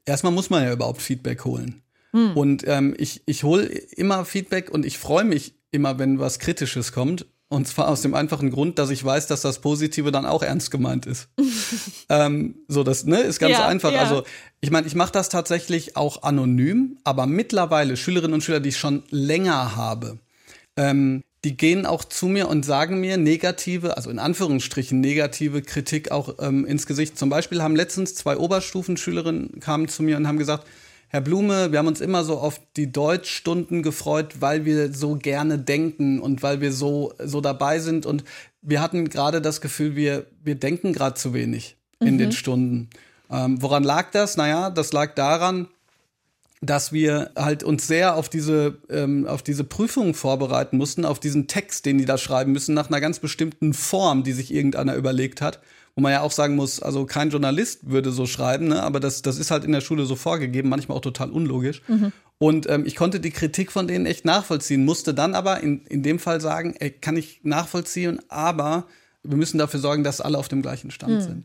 erstmal 0.04 0.32
muss 0.32 0.50
man 0.50 0.62
ja 0.62 0.72
überhaupt 0.72 1.00
Feedback 1.00 1.44
holen. 1.44 1.82
Hm. 2.12 2.36
Und 2.36 2.64
ähm, 2.66 2.94
ich, 2.98 3.22
ich 3.26 3.42
hole 3.42 3.64
immer 3.64 4.24
Feedback 4.24 4.70
und 4.70 4.84
ich 4.84 4.98
freue 4.98 5.24
mich 5.24 5.54
immer, 5.70 5.98
wenn 5.98 6.18
was 6.18 6.38
Kritisches 6.38 6.92
kommt. 6.92 7.26
Und 7.48 7.68
zwar 7.68 7.88
aus 7.88 8.02
dem 8.02 8.14
einfachen 8.14 8.50
Grund, 8.50 8.78
dass 8.78 8.90
ich 8.90 9.04
weiß, 9.04 9.26
dass 9.26 9.42
das 9.42 9.60
Positive 9.60 10.10
dann 10.10 10.26
auch 10.26 10.42
ernst 10.42 10.70
gemeint 10.70 11.06
ist. 11.06 11.28
ähm, 12.08 12.56
so, 12.68 12.82
das 12.82 13.04
ne, 13.04 13.20
ist 13.20 13.38
ganz 13.38 13.52
ja, 13.52 13.66
einfach. 13.66 13.92
Ja. 13.92 14.00
Also, 14.00 14.24
ich 14.60 14.70
meine, 14.70 14.86
ich 14.86 14.94
mache 14.94 15.12
das 15.12 15.28
tatsächlich 15.28 15.96
auch 15.96 16.22
anonym, 16.22 16.98
aber 17.04 17.26
mittlerweile 17.26 17.96
Schülerinnen 17.96 18.34
und 18.34 18.42
Schüler, 18.42 18.60
die 18.60 18.70
ich 18.70 18.78
schon 18.78 19.04
länger 19.10 19.76
habe, 19.76 20.18
ähm, 20.76 21.22
die 21.44 21.56
gehen 21.56 21.84
auch 21.84 22.04
zu 22.04 22.26
mir 22.26 22.48
und 22.48 22.64
sagen 22.64 23.00
mir 23.00 23.18
negative, 23.18 23.96
also 23.96 24.08
in 24.10 24.18
Anführungsstrichen 24.18 25.00
negative 25.00 25.60
Kritik 25.60 26.10
auch 26.10 26.36
ähm, 26.40 26.64
ins 26.64 26.86
Gesicht. 26.86 27.18
Zum 27.18 27.28
Beispiel 27.28 27.62
haben 27.62 27.76
letztens 27.76 28.14
zwei 28.14 28.38
Oberstufenschülerinnen 28.38 29.60
kamen 29.60 29.88
zu 29.88 30.02
mir 30.02 30.16
und 30.16 30.26
haben 30.26 30.38
gesagt, 30.38 30.66
Herr 31.08 31.20
Blume, 31.20 31.70
wir 31.70 31.78
haben 31.78 31.86
uns 31.86 32.00
immer 32.00 32.24
so 32.24 32.38
auf 32.38 32.60
die 32.76 32.90
Deutschstunden 32.90 33.82
gefreut, 33.82 34.40
weil 34.40 34.64
wir 34.64 34.92
so 34.92 35.14
gerne 35.14 35.58
denken 35.58 36.18
und 36.18 36.42
weil 36.42 36.60
wir 36.60 36.72
so, 36.72 37.14
so 37.22 37.40
dabei 37.40 37.78
sind. 37.78 38.04
Und 38.04 38.24
wir 38.62 38.80
hatten 38.80 39.08
gerade 39.08 39.40
das 39.40 39.60
Gefühl, 39.60 39.94
wir, 39.94 40.26
wir 40.42 40.56
denken 40.56 40.92
gerade 40.92 41.14
zu 41.14 41.34
wenig 41.34 41.76
in 42.00 42.14
mhm. 42.14 42.18
den 42.18 42.32
Stunden. 42.32 42.88
Ähm, 43.30 43.62
woran 43.62 43.84
lag 43.84 44.10
das? 44.10 44.36
Naja, 44.36 44.70
das 44.70 44.92
lag 44.92 45.14
daran, 45.14 45.68
dass 46.66 46.92
wir 46.92 47.30
halt 47.36 47.62
uns 47.62 47.86
sehr 47.86 48.16
auf 48.16 48.28
diese, 48.28 48.78
ähm, 48.90 49.26
auf 49.26 49.42
diese 49.42 49.64
Prüfung 49.64 50.14
vorbereiten 50.14 50.76
mussten, 50.76 51.04
auf 51.04 51.20
diesen 51.20 51.46
Text, 51.46 51.86
den 51.86 51.98
die 51.98 52.04
da 52.04 52.18
schreiben 52.18 52.52
müssen, 52.52 52.74
nach 52.74 52.88
einer 52.88 53.00
ganz 53.00 53.18
bestimmten 53.18 53.74
Form, 53.74 54.22
die 54.22 54.32
sich 54.32 54.52
irgendeiner 54.52 54.94
überlegt 54.94 55.40
hat 55.40 55.60
wo 55.94 56.00
man 56.00 56.12
ja 56.12 56.22
auch 56.22 56.32
sagen 56.32 56.56
muss, 56.56 56.82
also 56.82 57.06
kein 57.06 57.30
Journalist 57.30 57.88
würde 57.88 58.10
so 58.10 58.26
schreiben, 58.26 58.68
ne? 58.68 58.82
aber 58.82 58.98
das, 58.98 59.22
das 59.22 59.38
ist 59.38 59.50
halt 59.50 59.64
in 59.64 59.72
der 59.72 59.80
Schule 59.80 60.06
so 60.06 60.16
vorgegeben, 60.16 60.68
manchmal 60.68 60.98
auch 60.98 61.02
total 61.02 61.30
unlogisch. 61.30 61.82
Mhm. 61.86 62.12
Und 62.38 62.68
ähm, 62.68 62.84
ich 62.84 62.96
konnte 62.96 63.20
die 63.20 63.30
Kritik 63.30 63.70
von 63.70 63.86
denen 63.86 64.06
echt 64.06 64.24
nachvollziehen, 64.24 64.84
musste 64.84 65.14
dann 65.14 65.34
aber 65.34 65.60
in, 65.60 65.86
in 65.86 66.02
dem 66.02 66.18
Fall 66.18 66.40
sagen, 66.40 66.74
ey, 66.78 66.90
kann 66.90 67.16
ich 67.16 67.40
nachvollziehen, 67.44 68.20
aber 68.28 68.86
wir 69.22 69.36
müssen 69.36 69.58
dafür 69.58 69.80
sorgen, 69.80 70.02
dass 70.02 70.20
alle 70.20 70.36
auf 70.36 70.48
dem 70.48 70.62
gleichen 70.62 70.90
Stand 70.90 71.14
mhm. 71.14 71.20
sind. 71.20 71.44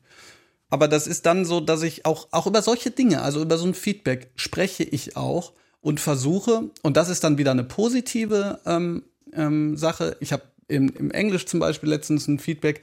Aber 0.69 0.87
das 0.87 1.07
ist 1.07 1.25
dann 1.25 1.45
so, 1.45 1.59
dass 1.59 1.81
ich 1.81 2.05
auch, 2.05 2.27
auch 2.31 2.47
über 2.47 2.61
solche 2.61 2.91
Dinge, 2.91 3.21
also 3.21 3.41
über 3.41 3.57
so 3.57 3.65
ein 3.65 3.73
Feedback 3.73 4.31
spreche 4.35 4.83
ich 4.83 5.17
auch 5.17 5.53
und 5.81 5.99
versuche, 5.99 6.69
und 6.83 6.97
das 6.97 7.09
ist 7.09 7.23
dann 7.23 7.37
wieder 7.37 7.51
eine 7.51 7.63
positive 7.63 8.59
ähm, 8.65 9.03
ähm, 9.33 9.77
Sache. 9.77 10.17
Ich 10.19 10.31
habe 10.31 10.43
im, 10.67 10.89
im 10.89 11.11
Englisch 11.11 11.45
zum 11.45 11.59
Beispiel 11.59 11.89
letztens 11.89 12.27
ein 12.27 12.39
Feedback, 12.39 12.81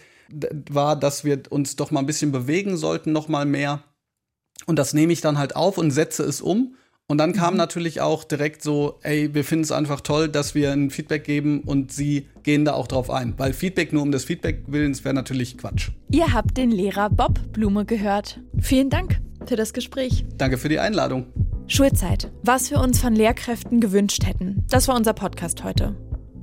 war, 0.68 0.96
dass 0.96 1.25
wir 1.25 1.42
uns 1.51 1.77
doch 1.77 1.90
mal 1.90 2.01
ein 2.01 2.07
bisschen 2.07 2.33
bewegen 2.33 2.77
sollten, 2.77 3.12
noch 3.12 3.29
mal 3.29 3.46
mehr. 3.46 3.85
Und 4.66 4.77
das 4.77 4.92
nehme 4.92 5.12
ich 5.12 5.20
dann 5.20 5.38
halt 5.38 5.55
auf 5.55 5.79
und 5.79 5.90
setze 5.90 6.25
es 6.25 6.40
um. 6.40 6.75
Und 7.09 7.19
dann 7.19 7.33
kam 7.33 7.55
mhm. 7.55 7.59
natürlich 7.59 8.01
auch 8.01 8.25
direkt 8.25 8.62
so, 8.62 8.99
ey, 9.03 9.33
wir 9.33 9.45
finden 9.45 9.62
es 9.62 9.73
einfach 9.73 10.01
toll, 10.01 10.29
dass 10.29 10.55
wir 10.55 10.73
ein 10.73 10.90
Feedback 10.90 11.23
geben 11.23 11.61
und 11.61 11.92
sie 11.92 12.27
gehen 12.42 12.64
da 12.64 12.73
auch 12.73 12.88
drauf 12.88 13.11
ein. 13.11 13.35
Weil 13.37 13.53
Feedback 13.53 13.92
nur 13.92 14.03
um 14.03 14.11
des 14.11 14.25
Feedback 14.25 14.64
willens 14.66 15.05
wäre 15.05 15.14
natürlich 15.14 15.57
Quatsch. 15.57 15.90
Ihr 16.11 16.33
habt 16.33 16.57
den 16.57 16.71
Lehrer 16.71 17.09
Bob 17.11 17.53
Blume 17.53 17.85
gehört. 17.85 18.40
Vielen 18.59 18.90
Dank 18.90 19.21
für 19.47 19.55
das 19.55 19.73
Gespräch. 19.73 20.25
Danke 20.37 20.59
für 20.59 20.69
die 20.69 20.81
Einladung. 20.81 21.27
Schulzeit. 21.69 22.33
Was 22.42 22.71
wir 22.71 22.81
uns 22.81 23.01
von 23.01 23.14
Lehrkräften 23.14 23.81
gewünscht 23.81 24.27
hätten. 24.27 24.64
Das 24.69 24.88
war 24.88 24.97
unser 24.97 25.12
Podcast 25.12 25.62
heute. 25.62 25.95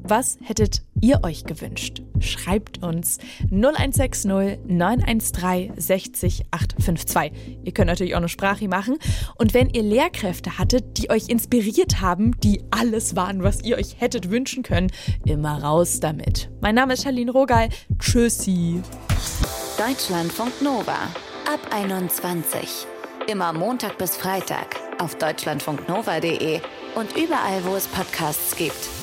Was 0.06 0.38
hättet 0.44 0.82
ihr 1.00 1.24
euch 1.24 1.46
gewünscht? 1.46 2.02
Schreibt 2.20 2.84
uns 2.84 3.20
0160 3.52 4.26
913 4.68 5.72
60 5.78 6.46
852. 6.52 7.60
Ihr 7.64 7.72
könnt 7.72 7.88
natürlich 7.88 8.14
auch 8.14 8.20
eine 8.20 8.28
Sprache 8.28 8.68
machen. 8.68 8.98
Und 9.36 9.54
wenn 9.54 9.70
ihr 9.70 9.84
Lehrkräfte 9.84 10.58
hattet, 10.58 10.98
die 10.98 11.10
euch 11.10 11.30
inspiriert 11.30 12.02
haben, 12.02 12.38
die 12.42 12.62
alles 12.70 13.16
waren, 13.16 13.44
was 13.44 13.64
ihr 13.64 13.78
euch 13.78 14.02
hättet 14.02 14.30
wünschen 14.30 14.64
können, 14.64 14.92
immer 15.26 15.64
raus 15.64 16.02
damit. 16.02 16.50
Mein 16.60 16.76
Name 16.76 16.94
ist 16.94 17.04
Charlene 17.04 17.32
Rogal. 17.32 17.70
Tschüssi. 17.98 18.82
Deutschlandfunk 19.78 20.62
Nova. 20.62 20.98
Ab 21.52 21.62
21. 21.74 22.88
Immer 23.28 23.54
Montag 23.54 23.98
bis 23.98 24.18
Freitag 24.18 24.76
auf 25.00 25.16
deutschlandfunknova.de 25.16 26.60
und 26.96 27.16
überall, 27.16 27.64
wo 27.64 27.76
es 27.76 27.88
Podcasts 27.88 28.56
gibt. 28.58 29.03